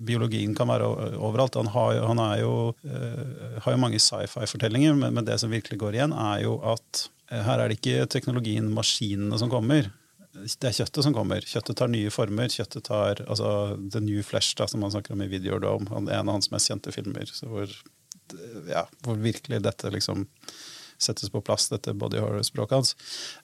biologien 0.06 0.54
kan 0.54 0.70
være 0.70 0.86
overalt. 1.18 1.58
Han 1.58 1.72
har, 1.74 1.98
han 2.06 2.20
jo, 2.38 2.52
har 2.86 3.74
jo 3.74 3.80
mange 3.82 3.98
sci-fi-fortellinger, 3.98 4.94
men, 4.94 5.16
men, 5.16 5.26
det 5.26 5.40
som 5.42 5.50
virkelig 5.50 5.80
går 5.82 5.98
igjen, 5.98 6.14
er 6.14 6.44
jo 6.44 6.60
at 6.62 7.08
her 7.32 7.58
er 7.58 7.68
det 7.72 7.80
ikke 7.80 8.06
teknologien, 8.06 8.70
maskinene, 8.70 9.34
som 9.40 9.50
kommer 9.50 9.90
det 10.32 10.68
er 10.68 10.76
kjøttet 10.78 11.04
som 11.04 11.14
kommer. 11.14 11.44
Kjøttet 11.44 11.76
tar 11.76 11.90
nye 11.92 12.10
former. 12.12 12.48
Kjøttet 12.52 12.86
tar 12.88 13.20
altså, 13.26 13.76
The 13.92 14.00
New 14.00 14.22
Flesh, 14.24 14.56
da, 14.56 14.68
som 14.68 14.84
han 14.84 14.94
snakker 14.94 15.12
om 15.12 15.24
i 15.24 15.30
Videodome, 15.32 15.90
en 15.92 16.08
av 16.08 16.32
hans 16.32 16.48
mest 16.52 16.70
kjente 16.70 16.94
filmer. 16.94 17.28
Hvor, 17.44 17.74
ja, 18.70 18.86
hvor, 19.04 19.18
virkelig 19.20 19.60
dette 19.66 19.92
liksom 19.92 20.24
settes 21.02 21.32
på 21.34 21.42
plass, 21.42 21.66
dette 21.68 21.92
body 21.98 22.20
horror-språket 22.22 22.78
hans. 22.78 22.94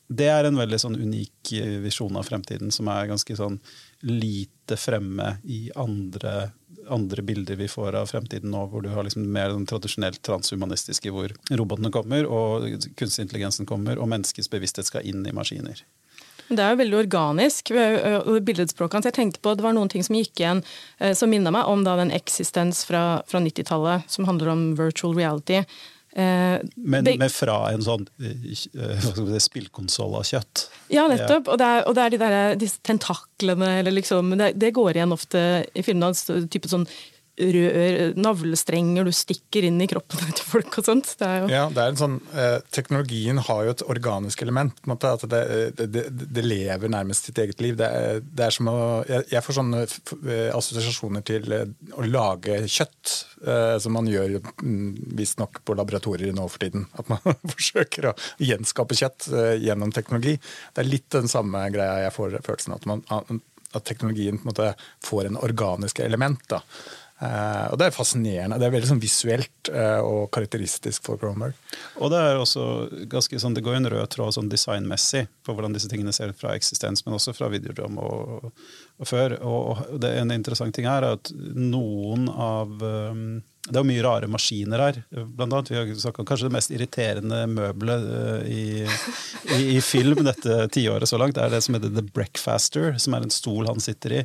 Det 0.07 0.30
er 0.30 0.47
en 0.47 0.61
veldig 0.61 0.78
sånn 0.78 0.97
unik 0.97 1.52
visjon 1.83 2.16
av 2.16 2.28
fremtiden 2.28 2.71
som 2.73 2.88
er 2.92 3.11
ganske 3.11 3.35
sånn 3.37 3.59
lite 4.07 4.78
fremme 4.78 5.33
i 5.42 5.64
andre, 5.75 6.52
andre 6.88 7.25
bilder 7.26 7.59
vi 7.59 7.66
får 7.68 7.99
av 7.99 8.12
fremtiden 8.12 8.54
nå, 8.54 8.62
hvor 8.71 8.87
du 8.87 8.92
har 8.95 9.04
liksom 9.04 9.26
mer 9.35 9.50
den 9.50 9.66
tradisjonelt 9.68 10.23
transhumanistiske, 10.23 11.11
hvor 11.12 11.35
robotene 11.50 11.90
kommer, 11.92 12.30
og 12.30 12.68
kunstig 12.95 13.26
intelligensen 13.26 13.66
kommer, 13.68 13.99
og 13.99 14.12
menneskets 14.14 14.52
bevissthet 14.54 14.88
skal 14.88 15.11
inn 15.11 15.26
i 15.26 15.35
maskiner. 15.35 15.83
Det 16.49 16.64
er 16.64 16.73
jo 16.73 16.81
veldig 16.81 16.99
organisk. 17.02 17.73
billedspråket 18.47 19.11
Jeg 19.11 19.17
tenkte 19.17 19.43
på, 19.45 19.55
Det 19.55 19.64
var 19.64 19.76
noen 19.76 19.90
ting 19.93 20.05
som 20.07 20.17
gikk 20.17 20.40
igjen 20.40 20.64
som 21.14 21.31
minna 21.31 21.52
meg 21.55 21.69
om 21.69 21.85
da 21.85 21.97
den 22.00 22.14
eksistens 22.14 22.85
fra, 22.88 23.23
fra 23.28 23.43
90-tallet, 23.45 24.09
som 24.09 24.28
handler 24.28 24.52
om 24.55 24.67
virtual 24.78 25.14
reality. 25.17 25.63
Men, 26.19 27.04
det, 27.04 27.19
men, 27.21 27.30
fra 27.30 27.58
en 27.71 27.84
sånn 27.84 28.06
spillkonsoll 29.39 30.17
av 30.19 30.25
kjøtt? 30.26 30.65
Ja, 30.91 31.04
nettopp. 31.11 31.52
Og 31.52 31.61
det 31.61 31.69
er, 31.69 31.84
og 31.84 31.95
det 31.95 32.04
er 32.04 32.15
de 32.15 32.21
der, 32.23 32.39
disse 32.58 32.80
tentaklene, 32.87 33.76
eller 33.82 33.95
liksom 33.95 34.32
det, 34.41 34.54
det, 34.58 34.73
går 34.75 34.97
igjen 34.97 35.15
ofte 35.15 35.45
i 35.76 35.84
filmene. 35.87 36.49
Type 36.50 36.71
sånn 36.73 36.89
rør, 37.39 38.15
navlestrenger 38.19 39.07
du 39.07 39.13
stikker 39.15 39.67
inn 39.69 39.81
i 39.83 39.89
kroppen 39.91 40.33
til 40.37 40.47
folk 40.47 40.81
og 40.81 40.89
sånt. 40.89 41.13
Det 41.21 41.29
jo... 41.43 41.49
Ja, 41.53 41.67
det 41.73 41.83
er 41.83 41.93
en 41.93 42.01
sånn, 42.01 42.19
eh, 42.35 42.59
Teknologien 42.75 43.41
har 43.49 43.65
jo 43.67 43.75
et 43.75 43.85
organisk 43.89 44.43
element. 44.45 44.79
måte, 44.91 45.13
at 45.17 45.25
det, 45.31 45.43
det, 45.79 46.05
det 46.11 46.45
lever 46.45 46.93
nærmest 46.93 47.29
sitt 47.29 47.39
eget 47.43 47.63
liv. 47.65 47.79
Det 47.79 47.89
er, 47.89 48.23
det 48.23 48.47
er 48.49 48.55
som 48.55 48.71
å, 48.71 48.79
jeg, 49.09 49.27
jeg, 49.33 49.45
får 49.47 49.59
sånne 49.61 49.83
eh, 49.85 50.49
assosiasjoner 50.57 51.27
til 51.27 51.53
eh, 51.55 51.67
å 51.97 52.07
lage 52.07 52.61
kjøtt, 52.67 53.15
eh, 53.47 53.77
som 53.83 53.97
man 53.97 54.11
gjør 54.11 54.39
mm, 54.43 54.89
visstnok 55.19 55.63
på 55.65 55.77
laboratorier 55.79 56.35
nå 56.37 56.49
for 56.51 56.65
tiden. 56.65 56.89
At 56.99 57.11
man 57.13 57.23
forsøker 57.55 58.11
å 58.13 58.17
gjenskape 58.43 58.99
kjøtt 58.99 59.31
eh, 59.33 59.55
gjennom 59.65 59.95
teknologi. 59.95 60.39
Det 60.75 60.85
er 60.85 60.91
litt 60.91 61.11
den 61.15 61.31
samme 61.31 61.67
greia 61.75 62.07
jeg 62.07 62.17
får 62.17 62.41
følelsen 62.47 62.75
av. 62.75 62.83
At, 62.83 62.89
man, 62.89 63.43
at 63.77 63.85
teknologien 63.89 64.39
på 64.39 64.47
en 64.47 64.53
måte 64.53 64.73
får 65.05 65.29
en 65.29 65.41
organisk 65.45 66.01
element. 66.05 66.43
da. 66.51 66.63
Uh, 67.19 67.67
og 67.73 67.78
Det 67.81 67.89
er 67.89 67.95
fascinerende. 67.95 68.61
Det 68.61 68.69
er 68.69 68.75
veldig 68.76 68.91
sånn 68.93 69.02
visuelt 69.02 69.71
uh, 69.75 69.99
og 70.07 70.28
karakteristisk 70.35 71.02
for 71.09 71.19
Cronberg. 71.19 71.57
Og 71.99 72.13
Det 72.13 72.21
er 72.23 72.39
også 72.39 72.65
ganske 73.11 73.41
sånn, 73.43 73.57
det 73.59 73.65
går 73.67 73.81
en 73.81 73.91
rød 73.91 74.07
tråd 74.15 74.37
sånn 74.37 74.50
designmessig 74.52 75.25
på 75.43 75.57
hvordan 75.57 75.75
disse 75.75 75.91
tingene 75.91 76.15
ser 76.15 76.31
ut 76.31 76.39
fra 76.39 76.54
eksistens, 76.54 77.02
men 77.07 77.17
også 77.19 77.35
fra 77.35 77.50
videodrom 77.50 77.99
og, 77.99 78.52
og, 78.52 79.07
før. 79.09 79.35
Og, 79.43 79.83
og 79.89 80.02
det 80.02 80.15
En 80.19 80.35
interessant 80.35 80.75
ting 80.75 80.87
her 80.87 81.02
er 81.02 81.19
at 81.19 81.33
noen 81.35 82.31
av 82.31 82.87
um, 82.87 83.41
det 83.69 83.81
er 83.81 83.87
mye 83.87 84.04
rare 84.04 84.28
maskiner 84.31 84.83
her. 84.83 84.99
Blant 85.11 85.52
annet, 85.52 85.71
vi 85.71 85.76
har 85.78 85.91
snakket 85.93 86.23
om 86.23 86.28
Kanskje 86.28 86.49
det 86.49 86.54
mest 86.54 86.73
irriterende 86.75 87.41
møbelet 87.50 88.07
uh, 88.09 88.49
i, 88.49 88.85
i, 89.57 89.61
i, 89.76 89.81
film 89.85 90.23
dette 90.26 90.57
tiåret 90.75 91.11
så 91.11 91.21
langt, 91.21 91.37
Det 91.37 91.45
er 91.45 91.52
det 91.52 91.63
som 91.65 91.76
heter 91.76 91.93
The 91.95 92.04
Breakfaster, 92.15 92.97
som 93.00 93.17
er 93.17 93.26
en 93.26 93.35
stol 93.35 93.69
han 93.69 93.83
sitter 93.83 94.21
i. 94.21 94.23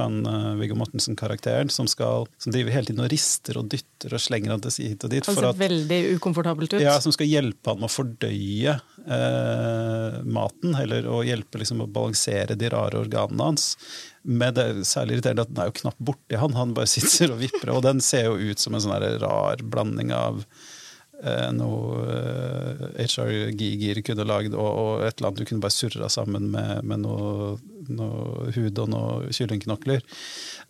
Han 0.00 0.22
uh, 0.28 0.52
Viggo 0.60 0.76
Mortensen-karakteren 0.80 1.72
som, 1.72 1.88
skal, 1.90 2.28
som 2.42 2.54
driver 2.54 2.74
hele 2.76 2.90
tiden 2.90 3.04
og 3.04 3.10
rister 3.12 3.60
og 3.60 3.70
dytter 3.72 4.16
og 4.16 4.22
slenger 4.22 4.54
han 4.54 4.64
til 4.64 4.76
hit 4.90 5.08
og 5.08 5.14
dit. 5.14 5.26
Han 5.30 5.38
ser 5.38 5.50
at, 5.50 5.60
veldig 5.60 6.00
ukomfortabelt 6.18 6.76
ut. 6.76 6.84
Ja, 6.84 6.98
Som 7.04 7.16
skal 7.16 7.30
hjelpe 7.30 7.72
han 7.72 7.82
med 7.82 7.90
å 7.90 7.94
fordøye 7.96 8.78
uh, 9.08 10.20
maten, 10.24 10.76
eller 10.78 11.08
å 11.08 11.22
hjelpe 11.26 11.62
liksom, 11.62 11.84
å 11.84 11.90
balansere 11.90 12.58
de 12.58 12.72
rare 12.72 13.00
organene 13.02 13.52
hans. 13.52 13.72
Men 14.22 14.54
det 14.54 14.64
er 14.64 14.84
særlig 14.86 15.18
irriterende 15.18 15.46
at 15.46 15.50
den 15.50 15.62
er 15.62 15.70
jo 15.70 15.78
knapt 15.80 16.04
borti 16.10 16.38
han. 16.38 16.54
Han 16.58 16.76
bare 16.76 16.90
sitter 16.90 17.34
og 17.34 17.42
vipper. 17.42 17.72
Og 17.74 17.82
den 17.86 18.02
ser 18.04 18.28
jo 18.28 18.52
ut 18.52 18.62
som 18.62 18.76
en 18.76 18.84
sånn 18.84 19.08
rar 19.22 19.64
blanding 19.74 20.12
av 20.14 20.44
eh, 21.22 21.48
noe 21.56 22.06
eh, 22.06 22.84
HR 23.02 23.52
Giger 23.58 24.02
kunne 24.06 24.26
lagd, 24.28 24.54
og, 24.54 24.70
og, 24.70 24.92
et 25.06 25.16
eller 25.16 25.30
annet 25.30 25.42
du 25.42 25.48
kunne 25.50 25.64
bare 25.64 25.74
surra 25.74 26.10
sammen 26.12 26.50
med, 26.54 26.86
med 26.86 27.02
noe, 27.04 27.56
noe, 27.90 28.50
hud 28.54 28.82
og 28.84 28.92
noe 28.94 29.32
kyllingknokler. 29.34 30.04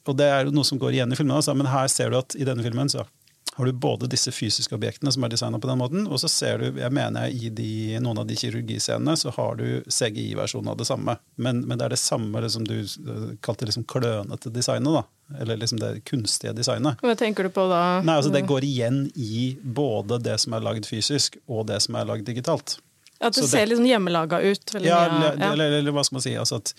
Og 0.09 0.19
det 0.19 0.31
er 0.33 0.47
jo 0.47 0.55
noe 0.57 0.69
som 0.69 0.81
går 0.83 0.97
igjen 0.97 1.12
i 1.12 1.19
filmen, 1.19 1.43
men 1.59 1.73
her 1.73 1.91
ser 1.93 2.12
du 2.12 2.21
at 2.23 2.38
i 2.38 2.49
denne 2.49 2.65
filmen 2.65 2.91
så 2.93 3.07
har 3.55 3.67
du 3.67 3.73
både 3.73 4.09
disse 4.09 4.33
fysiske 4.33 4.75
objektene 4.75 5.12
som 5.12 5.25
er 5.25 5.33
designa 5.33 5.59
på 5.61 5.69
den 5.69 5.81
måten, 5.81 6.07
og 6.09 6.21
så 6.23 6.29
ser 6.31 6.62
du 6.62 6.79
jeg 6.81 6.95
mener 6.95 7.29
i 7.29 7.51
de, 7.53 7.99
noen 8.01 8.23
av 8.23 8.29
de 8.29 8.37
kirurgiscenene 8.38 9.12
så 9.19 9.33
har 9.37 9.59
du 9.61 9.67
CGI-versjonen 9.93 10.71
av 10.73 10.79
det 10.81 10.87
samme. 10.88 11.19
Men, 11.37 11.61
men, 11.67 11.77
det 11.77 11.85
er 11.85 11.95
det 11.95 12.01
samme 12.01 12.41
det 12.41 12.49
som 12.55 12.65
du 12.65 12.79
eh, 12.81 13.27
kalte 13.45 13.69
liksom 13.69 13.85
klønete 13.93 14.53
designet. 14.55 14.97
da. 14.97 15.43
Eller 15.45 15.61
liksom 15.61 15.83
det 15.83 15.99
kunstige 16.09 16.55
designet. 16.57 17.05
Hva 17.05 17.17
tenker 17.19 17.45
du 17.45 17.53
på 17.53 17.67
da? 17.69 18.01
Nei, 18.01 18.17
altså 18.23 18.33
Det 18.33 18.45
går 18.49 18.65
igjen 18.69 19.05
i 19.21 19.53
både 19.61 20.23
det 20.25 20.38
som 20.41 20.57
er 20.57 20.65
lagd 20.65 20.88
fysisk, 20.88 21.37
og 21.45 21.67
det 21.69 21.83
som 21.85 22.01
er 22.01 22.09
lagd 22.09 22.25
digitalt. 22.29 22.79
At 23.21 23.37
det 23.37 23.45
det 23.45 23.53
ser 23.53 23.69
liksom 23.69 23.87
hjemmelaga 23.87 24.41
ut? 24.41 24.77
Ja, 24.81 25.05
eller, 25.07 25.37
ja. 25.37 25.53
Eller, 25.53 25.79
eller, 25.83 25.93
hva 25.93 26.09
skal 26.09 26.23
man 26.23 26.25
si. 26.25 26.35
altså 26.41 26.62
at 26.65 26.73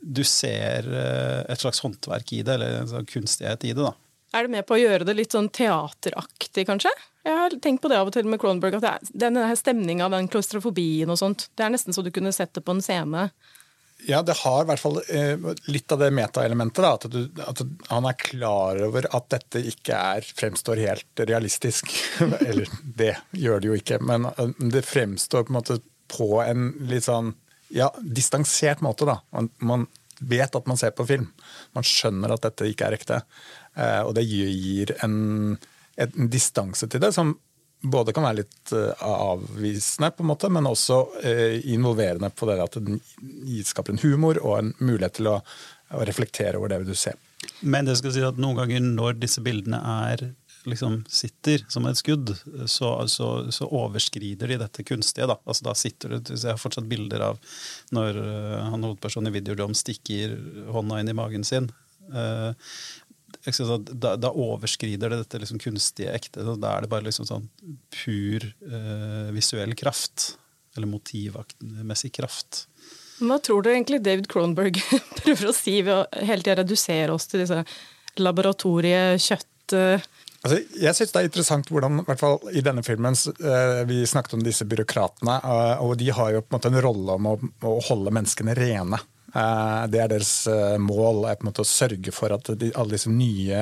du 0.00 0.24
ser 0.24 0.86
eh, 0.90 1.40
et 1.52 1.60
slags 1.60 1.84
håndverk 1.84 2.34
i 2.34 2.42
det, 2.42 2.58
eller 2.58 2.80
en 2.82 2.90
sånn 2.90 3.06
kunstighet 3.06 3.70
i 3.70 3.76
det. 3.76 3.84
da. 3.84 3.94
Er 4.30 4.46
det 4.46 4.52
med 4.52 4.66
på 4.66 4.76
å 4.76 4.80
gjøre 4.80 5.06
det 5.08 5.16
litt 5.18 5.34
sånn 5.34 5.48
teateraktig, 5.50 6.66
kanskje? 6.68 6.92
Jeg 7.26 7.36
har 7.36 7.54
tenkt 7.62 7.82
på 7.82 7.90
det 7.90 7.98
av 7.98 8.08
og 8.08 8.14
til 8.14 8.28
med 8.30 8.40
Cronenberg, 8.40 8.78
at 8.78 8.84
det 8.84 8.92
er, 8.92 9.14
denne 9.26 9.48
stemninga, 9.58 10.08
den 10.12 10.30
klaustrofobien 10.30 11.10
og 11.10 11.18
sånt, 11.20 11.48
det 11.58 11.66
er 11.66 11.74
nesten 11.74 11.96
så 11.96 12.04
du 12.06 12.12
kunne 12.14 12.32
sett 12.32 12.54
det 12.56 12.62
på 12.64 12.76
en 12.76 12.84
scene. 12.84 13.28
Ja, 14.08 14.22
det 14.24 14.38
har 14.40 14.62
i 14.62 14.68
hvert 14.70 14.80
fall 14.80 14.96
eh, 15.12 15.42
litt 15.68 15.92
av 15.92 16.00
det 16.00 16.08
metaelementet. 16.16 16.86
At, 16.86 17.04
at 17.44 17.62
han 17.90 18.08
er 18.08 18.16
klar 18.16 18.80
over 18.86 19.08
at 19.16 19.28
dette 19.34 19.60
ikke 19.72 19.98
er, 20.14 20.24
fremstår 20.38 20.80
helt 20.86 21.24
realistisk. 21.28 21.90
Eller 22.48 22.70
det 22.82 23.16
gjør 23.36 23.60
det 23.60 23.68
jo 23.68 23.76
ikke, 23.76 24.00
men 24.00 24.30
eh, 24.30 24.54
det 24.72 24.86
fremstår 24.88 25.44
på 25.44 25.52
en 25.52 25.58
måte 25.58 25.80
på 26.10 26.32
en 26.42 26.70
litt 26.90 27.06
sånn 27.06 27.34
ja, 27.74 27.90
distansert 28.00 28.80
måte. 28.82 29.06
da. 29.06 29.20
Man, 29.36 29.50
man 29.58 29.86
vet 30.20 30.56
at 30.56 30.66
man 30.66 30.80
ser 30.80 30.94
på 30.96 31.06
film. 31.08 31.28
Man 31.76 31.86
skjønner 31.86 32.34
at 32.34 32.44
dette 32.48 32.68
ikke 32.70 32.88
er 32.88 32.96
ekte. 32.96 33.20
Eh, 33.80 34.02
og 34.04 34.14
det 34.18 34.26
gir 34.28 34.92
en, 35.04 35.56
en 35.96 36.28
distanse 36.32 36.88
til 36.90 37.02
det 37.02 37.14
som 37.16 37.34
både 37.80 38.12
kan 38.12 38.26
være 38.26 38.42
litt 38.42 38.72
eh, 38.76 39.04
avvisende, 39.06 40.12
på 40.12 40.24
en 40.24 40.30
måte, 40.32 40.50
men 40.52 40.68
også 40.68 41.00
eh, 41.24 41.58
involverende 41.72 42.30
på 42.34 42.50
det 42.50 42.60
at 42.60 42.78
den 42.84 43.00
skaper 43.64 43.94
en 43.94 44.04
humor 44.04 44.40
og 44.44 44.58
en 44.58 44.74
mulighet 44.78 45.20
til 45.20 45.32
å, 45.32 45.38
å 45.96 46.04
reflektere 46.08 46.60
over 46.60 46.72
det 46.72 46.84
du 46.88 46.94
ser. 46.98 47.16
Men 47.64 47.88
det 47.88 47.96
skal 48.00 48.12
si 48.12 48.24
at 48.24 48.40
noen 48.40 48.58
ganger 48.60 48.84
når 48.84 49.20
disse 49.22 49.40
bildene 49.44 49.80
er 50.04 50.30
liksom 50.68 50.98
sitter 51.08 51.62
som 51.72 51.86
et 51.88 51.96
skudd, 51.96 52.34
så, 52.68 52.90
så, 53.08 53.28
så 53.52 53.64
overskrider 53.64 54.50
de 54.52 54.58
dette 54.60 54.84
kunstige. 54.84 55.28
Da. 55.30 55.38
Altså, 55.44 55.64
da 55.70 55.74
sitter 55.78 56.18
det, 56.18 56.34
Jeg 56.34 56.52
har 56.52 56.60
fortsatt 56.60 56.88
bilder 56.90 57.24
av 57.30 57.38
når 57.96 58.18
uh, 58.20 58.56
han 58.72 58.84
hovedpersonen 58.84 59.30
i 59.30 59.38
Videodom 59.38 59.72
stikker 59.72 60.36
hånda 60.74 61.00
inn 61.00 61.12
i 61.12 61.16
magen 61.16 61.46
sin. 61.48 61.70
Uh, 62.12 62.52
da, 63.44 64.16
da, 64.20 64.30
overskrider 64.30 65.10
det 65.12 65.22
dette 65.22 65.40
liksom 65.42 65.60
kunstige 65.62 66.12
ekte. 66.12 66.44
Da 66.44 66.74
er 66.74 66.84
det 66.84 66.90
bare 66.92 67.06
liksom 67.06 67.28
sånn 67.28 67.48
pur 67.94 68.44
uh, 68.44 69.30
visuell 69.36 69.74
kraft. 69.78 70.34
Eller 70.76 70.86
motivmessig 70.86 72.12
kraft. 72.14 72.66
Hva 73.20 73.40
tror 73.42 73.64
du 73.64 73.72
egentlig 73.72 74.00
David 74.04 74.28
Cronberg 74.30 74.78
prøver 75.20 75.50
å 75.50 75.56
si 75.56 75.80
ved 75.82 75.96
å 75.96 76.24
hele 76.24 76.44
tida 76.44 76.60
redusere 76.62 77.12
oss 77.16 77.28
til 77.30 77.44
disse 77.44 77.64
laboratoriekjøtt... 78.20 79.46
Altså, 80.40 80.56
jeg 80.80 80.96
syns 80.96 81.10
det 81.12 81.20
er 81.20 81.26
interessant 81.28 81.68
hvordan 81.68 82.00
i 82.00 82.04
hvert 82.06 82.20
fall 82.22 82.38
i 82.56 82.62
denne 82.64 82.80
filmen, 82.84 83.16
uh, 83.42 83.82
Vi 83.88 83.98
snakket 84.08 84.38
om 84.38 84.44
disse 84.44 84.64
byråkratene, 84.68 85.36
uh, 85.44 85.82
og 85.84 85.98
de 86.00 86.08
har 86.16 86.36
jo 86.36 86.44
på 86.44 86.52
en 86.52 86.56
måte 86.56 86.70
en 86.72 86.80
rolle 86.86 87.16
om 87.18 87.28
å, 87.28 87.34
å 87.68 87.74
holde 87.90 88.14
menneskene 88.16 88.56
rene. 88.56 89.02
Uh, 89.30 89.86
det 89.90 90.00
er 90.02 90.12
deres 90.12 90.32
mål 90.82 91.24
er 91.30 91.38
på 91.38 91.46
en 91.46 91.50
måte 91.50 91.64
å 91.64 91.68
sørge 91.68 92.14
for 92.14 92.34
at 92.34 92.52
de, 92.58 92.72
alle 92.74 92.96
disse 92.96 93.12
nye 93.12 93.60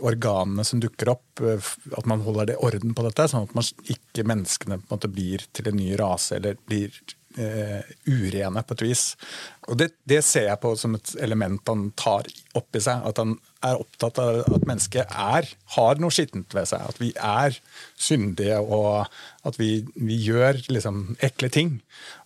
organene 0.00 0.64
som 0.64 0.80
dukker 0.82 1.12
opp, 1.12 1.42
at 1.42 2.08
man 2.08 2.24
holder 2.24 2.52
det 2.52 2.60
orden 2.64 2.94
på 2.96 3.04
dette, 3.06 3.28
sånn 3.28 3.48
at 3.48 3.56
man, 3.58 3.66
ikke 3.92 4.24
menneskene 4.28 4.80
på 4.80 4.88
en 4.88 4.94
måte 4.94 5.12
blir 5.12 5.44
til 5.52 5.68
en 5.68 5.78
ny 5.80 5.92
rase 6.00 6.38
eller 6.38 6.56
blir 6.68 6.94
uh, 7.38 7.80
urene 8.06 8.62
på 8.64 8.76
et 8.76 8.84
vis. 8.88 9.04
Og 9.70 9.78
det, 9.78 9.92
det, 10.08 10.20
ser 10.26 10.48
jeg 10.48 10.60
på 10.62 10.72
som 10.78 10.96
et 10.98 11.14
element 11.22 11.62
han 11.70 11.86
tar 11.98 12.28
opp 12.58 12.76
i 12.76 12.82
seg. 12.82 13.04
At 13.08 13.20
han 13.22 13.36
er 13.64 13.80
opptatt 13.80 14.18
av 14.22 14.40
at 14.42 14.66
mennesket 14.68 15.12
er, 15.12 15.48
har 15.76 16.02
noe 16.02 16.14
skittent 16.14 16.56
ved 16.56 16.68
seg. 16.70 16.84
At 16.88 17.00
vi 17.02 17.12
er 17.16 17.56
syndige, 17.94 18.58
og 18.60 19.06
at 19.48 19.58
vi, 19.60 19.84
vi 19.96 20.18
gjør 20.26 20.64
liksom 20.72 21.04
ekle 21.22 21.52
ting. 21.52 21.76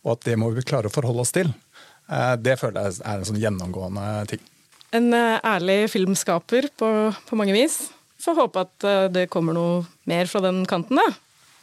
Og 0.04 0.16
at 0.16 0.26
det 0.30 0.38
må 0.40 0.50
vi 0.56 0.66
klare 0.66 0.90
å 0.90 0.94
forholde 0.94 1.26
oss 1.26 1.34
til. 1.36 1.52
Uh, 2.06 2.34
det 2.38 2.58
føler 2.60 2.88
jeg 2.88 3.02
er 3.02 3.20
en 3.20 3.28
sånn 3.28 3.42
gjennomgående 3.42 4.06
ting. 4.30 4.42
En 4.96 5.10
uh, 5.14 5.36
ærlig 5.42 5.86
filmskaper 5.92 6.70
på, 6.78 6.90
på 7.28 7.38
mange 7.38 7.56
vis. 7.56 7.86
Får 8.22 8.38
håpe 8.40 8.62
at 8.64 8.84
det 9.12 9.26
kommer 9.30 9.54
noe 9.54 9.82
mer 10.08 10.26
fra 10.30 10.40
den 10.42 10.64
kanten, 10.66 10.98
da. 10.98 11.04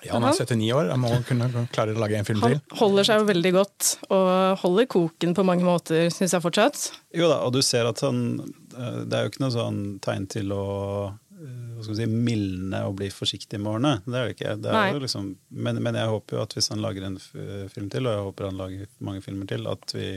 Ja, 0.03 0.17
han 0.17 0.25
er 0.27 0.35
79 0.35 0.71
år. 0.75 0.89
Han 0.91 1.01
må 1.03 1.11
kunne 1.27 1.47
klare 1.73 1.95
å 1.95 2.01
lage 2.01 2.17
en 2.19 2.27
film 2.27 2.41
til. 2.43 2.57
Han 2.59 2.79
holder 2.79 3.07
seg 3.07 3.21
jo 3.21 3.27
veldig 3.29 3.51
godt, 3.55 3.89
og 4.09 4.31
holder 4.63 4.87
koken 4.91 5.35
på 5.37 5.45
mange 5.47 5.65
måter, 5.67 6.09
syns 6.13 6.35
jeg 6.35 6.43
fortsatt. 6.43 6.87
Jo 7.15 7.29
da, 7.31 7.39
og 7.47 7.53
du 7.55 7.61
ser 7.63 7.87
at 7.87 8.01
han 8.03 8.23
eh, 8.41 9.03
Det 9.07 9.15
er 9.15 9.25
jo 9.25 9.31
ikke 9.31 9.43
noe 9.45 9.53
sånn 9.55 9.81
tegn 10.03 10.27
til 10.31 10.51
å 10.55 10.65
eh, 11.07 11.13
hva 11.43 11.83
skal 11.83 11.93
vi 11.93 12.01
si, 12.01 12.21
mildne 12.29 12.83
og 12.87 12.97
bli 12.99 13.09
forsiktig 13.13 13.59
med 13.59 13.71
årene. 13.73 13.93
Det 14.05 14.15
er 14.15 14.27
det 14.29 14.35
ikke. 14.37 14.53
Det 14.63 14.75
er 14.79 14.99
liksom, 15.03 15.31
men, 15.49 15.81
men, 15.83 15.97
jeg 15.99 16.11
håper 16.11 16.37
jo 16.37 16.43
at 16.45 16.55
hvis 16.57 16.71
han 16.71 16.83
lager 16.83 17.07
en 17.07 17.17
film 17.21 17.89
til, 17.91 18.07
og 18.07 18.15
jeg 18.15 18.27
håper 18.29 18.47
han 18.47 18.61
lager 18.61 18.93
mange 19.03 19.23
filmer 19.25 19.49
til, 19.49 19.67
at 19.71 19.95
vi 19.97 20.07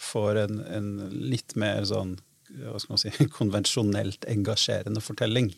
får 0.00 0.42
en, 0.44 0.62
en 0.78 0.88
litt 1.32 1.56
mer 1.60 1.84
sånn 1.88 2.16
hva 2.46 2.78
skal 2.80 2.94
man 2.94 3.02
si, 3.02 3.12
konvensjonelt 3.38 4.26
engasjerende 4.30 5.02
fortelling. 5.04 5.50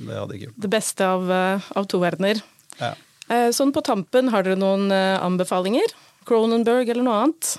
Det 0.00 0.16
hadde 0.16 0.36
jeg 0.36 0.48
gjort. 0.48 0.60
Det 0.64 0.72
beste 0.72 1.06
av, 1.06 1.30
eh, 1.32 1.70
av 1.76 1.88
to 1.90 2.00
verdener. 2.02 2.40
Ja. 2.80 2.94
Eh, 3.30 3.48
sånn 3.54 3.72
på 3.74 3.82
tampen, 3.86 4.30
har 4.32 4.46
dere 4.46 4.58
noen 4.60 4.90
eh, 4.94 5.16
anbefalinger? 5.22 5.92
Cronenberg 6.28 6.88
eller 6.88 7.06
noe 7.06 7.18
annet? 7.24 7.54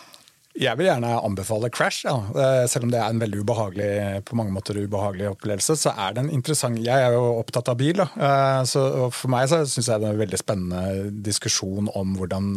Jeg 0.59 0.77
vil 0.79 0.89
gjerne 0.89 1.13
anbefale 1.23 1.69
Crash. 1.71 2.03
Ja. 2.07 2.17
Eh, 2.35 2.65
selv 2.71 2.87
om 2.87 2.91
det 2.91 2.99
er 2.99 3.11
en 3.11 3.21
veldig 3.21 3.43
ubehagelig 3.45 4.23
på 4.27 4.37
mange 4.39 4.53
måter 4.55 4.79
ubehagelig 4.81 5.29
opplevelse, 5.31 5.77
så 5.79 5.93
er 5.95 6.15
det 6.15 6.25
en 6.25 6.33
interessant 6.33 6.79
Jeg 6.81 7.05
er 7.07 7.15
jo 7.15 7.23
opptatt 7.39 7.71
av 7.71 7.79
bil, 7.79 8.01
da. 8.01 8.07
så 8.67 9.09
for 9.13 9.31
meg 9.31 9.47
så 9.51 9.61
syns 9.69 9.89
jeg 9.89 10.01
det 10.01 10.09
er 10.09 10.15
en 10.15 10.21
veldig 10.21 10.39
spennende 10.39 11.11
diskusjon 11.23 11.89
om 11.97 12.15
hvordan 12.19 12.51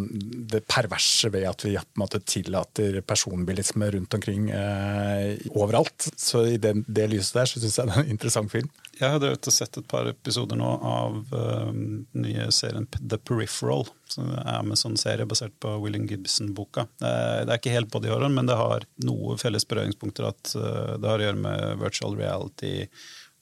det 0.50 0.64
perverse 0.70 1.30
ved 1.32 1.46
at 1.48 1.64
vi 1.66 1.74
på 1.78 1.98
en 1.98 2.04
måte 2.04 2.20
tillater 2.26 3.00
personbilisme 3.06 3.90
rundt 3.94 4.16
omkring 4.18 4.50
eh, 4.50 5.36
overalt. 5.54 6.08
Så 6.16 6.44
i 6.54 6.58
det, 6.60 6.76
det 6.86 7.10
lyset 7.12 7.40
der 7.40 7.50
så 7.50 7.62
syns 7.62 7.78
jeg 7.78 7.90
det 7.90 7.96
er 7.96 8.04
en 8.04 8.14
interessant 8.16 8.52
film. 8.52 8.70
Jeg 8.94 9.10
har 9.10 9.18
drevet 9.18 9.48
og 9.50 9.54
sett 9.54 9.76
et 9.78 9.88
par 9.90 10.06
episoder 10.06 10.58
nå 10.58 10.68
av 10.86 11.16
den 11.32 12.04
nye 12.14 12.46
serien 12.54 12.86
The 12.94 13.18
Peripheral. 13.18 13.88
Som 14.10 14.30
er 14.30 14.60
Amazon-serie 14.60 15.26
basert 15.26 15.54
på 15.62 15.72
William 15.82 16.06
Gibson-boka. 16.06 16.86
Det, 17.00 17.10
det, 17.10 17.50
er 17.50 17.58
ikke 17.58 17.74
helt 17.74 17.90
på 17.90 18.02
de 18.04 18.12
årene, 18.14 18.30
men 18.36 18.50
det 18.50 18.58
har 18.58 18.86
noe 19.06 19.38
felles 19.40 19.66
berøringspunkter. 19.66 20.28
At 20.30 20.54
uh, 20.54 20.94
det 21.00 21.10
har 21.10 21.22
å 21.22 21.28
gjøre 21.28 21.42
med 21.42 21.82
virtual 21.82 22.18
reality 22.20 22.74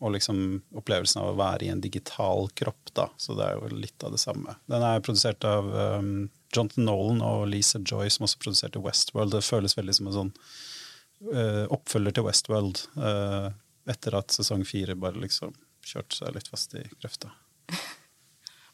og 0.03 0.17
liksom 0.17 0.39
opplevelsen 0.75 1.21
av 1.23 1.31
å 1.31 1.39
være 1.39 1.69
i 1.69 1.71
en 1.71 1.83
digital 1.83 2.49
kropp. 2.59 2.91
Da. 2.97 3.07
Så 3.21 3.37
det 3.39 3.47
er 3.47 3.59
jo 3.59 3.69
litt 3.77 4.03
av 4.03 4.15
det 4.15 4.23
samme. 4.23 4.57
Den 4.71 4.83
er 4.83 5.05
produsert 5.05 5.45
av 5.47 5.69
um, 5.71 6.31
Jonathan 6.55 6.89
Nolan 6.89 7.23
og 7.23 7.45
Lisa 7.53 7.79
Joy, 7.79 8.11
som 8.11 8.27
også 8.27 8.41
produserte 8.43 8.83
Westworld. 8.83 9.37
Det 9.37 9.45
føles 9.47 9.77
veldig 9.79 9.95
som 9.99 10.09
en 10.11 10.17
sånn 10.17 10.33
uh, 11.31 11.67
oppfølger 11.71 12.17
til 12.17 12.27
Westworld. 12.27 12.83
Etter 13.91 14.15
at 14.19 14.35
sesong 14.35 14.63
fire 14.69 14.95
bare 14.99 15.21
liksom 15.23 15.55
kjørte 15.87 16.21
seg 16.21 16.37
litt 16.37 16.51
fast 16.51 16.77
i 16.79 16.85
grøfta. 17.01 17.33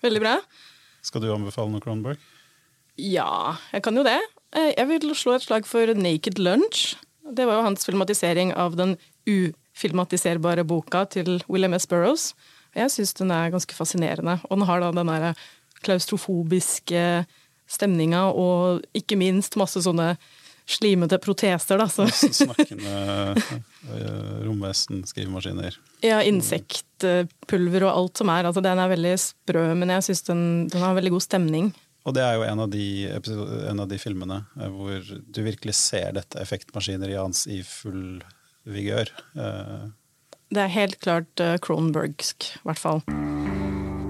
Veldig 0.05 0.21
bra. 0.23 0.35
Skal 1.05 1.25
du 1.25 1.31
anbefale 1.33 1.73
noe 1.73 1.83
Cronberg? 1.83 2.21
Ja, 2.99 3.57
jeg 3.73 3.85
kan 3.87 3.97
jo 3.97 4.05
det. 4.07 4.18
Eh, 4.57 4.73
jeg 4.75 4.88
vil 4.90 5.14
slå 5.16 5.37
et 5.37 5.47
slag 5.47 5.68
for 5.68 5.94
Naked 5.94 6.40
Lunch. 6.42 6.97
Det 7.23 7.47
var 7.47 7.61
jo 7.61 7.66
hans 7.68 7.87
filmatisering 7.87 8.53
av 8.59 8.77
den 8.79 8.97
ufilmatiserbare 9.29 10.64
boka 10.68 11.05
til 11.12 11.38
William 11.49 11.77
S. 11.77 11.87
Burroughs. 11.88 12.33
Jeg 12.77 12.92
syns 12.92 13.14
den 13.18 13.33
er 13.35 13.53
ganske 13.53 13.77
fascinerende. 13.77 14.38
Og 14.49 14.59
den 14.59 14.68
har 14.68 14.83
da 14.83 14.90
den 14.92 15.12
der 15.12 15.47
klaustrofobiske 15.85 17.05
stemninga 17.68 18.29
og 18.33 18.85
ikke 18.97 19.18
minst 19.21 19.59
masse 19.61 19.81
sånne 19.85 20.14
slimete 20.68 21.18
proteser, 21.18 21.81
da. 21.81 21.88
Så. 21.88 22.07
Snakkende 22.44 23.35
uh, 23.35 24.44
romvesen, 24.44 25.02
skrivemaskiner. 25.09 25.76
Ja, 26.04 26.20
insektpulver 26.22 27.87
og 27.88 27.92
alt 27.92 28.22
som 28.22 28.33
er. 28.33 28.48
Altså, 28.48 28.62
den 28.64 28.81
er 28.81 28.92
veldig 28.92 29.14
sprø, 29.22 29.66
men 29.78 29.94
jeg 29.96 30.09
syns 30.09 30.24
den, 30.28 30.42
den, 30.68 30.83
har 30.85 30.96
veldig 30.98 31.14
god 31.16 31.24
stemning. 31.24 31.70
Og 32.09 32.16
det 32.16 32.24
er 32.24 32.38
jo 32.38 32.46
en 32.46 32.64
av 32.64 32.72
de, 32.72 32.88
en 33.68 33.85
av 33.85 33.88
de 33.90 33.98
filmene 34.00 34.42
eh, 34.57 34.68
hvor 34.72 35.04
du 35.04 35.40
virkelig 35.44 35.74
ser 35.76 36.14
dette 36.16 36.40
effektmaskineriet 36.40 37.20
hans 37.20 37.44
i 37.50 37.61
full 37.66 38.22
vigør. 38.68 39.12
Uh, 39.37 39.90
det 40.48 40.64
er 40.64 40.72
helt 40.72 40.96
klart 41.04 41.42
Kronbergsk, 41.64 42.52
i 42.57 42.64
hvert 42.64 42.81
fall. 42.81 43.02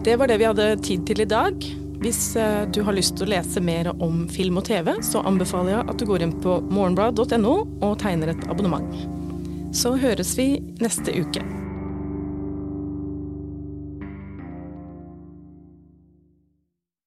Det 0.06 0.14
var 0.20 0.30
det 0.30 0.38
vi 0.38 0.46
hadde 0.46 0.70
tid 0.86 1.06
til 1.08 1.24
i 1.24 1.26
dag. 1.26 1.70
Hvis 1.98 2.36
eh, 2.36 2.62
du 2.70 2.82
har 2.86 2.94
lyst 2.94 3.16
til 3.18 3.26
å 3.26 3.32
lese 3.32 3.60
mer 3.64 3.90
om 3.98 4.26
film 4.30 4.60
og 4.60 4.68
TV, 4.68 4.92
så 5.02 5.24
anbefaler 5.26 5.74
jeg 5.74 5.86
at 5.90 5.98
du 5.98 6.06
går 6.06 6.24
inn 6.26 6.34
på 6.44 6.60
morgenblad.no 6.70 7.54
og 7.82 7.96
tegner 8.02 8.34
et 8.34 8.44
abonnement. 8.46 8.92
Så 9.74 9.96
høres 9.98 10.36
vi 10.38 10.52
neste 10.78 11.16
uke. 11.18 11.42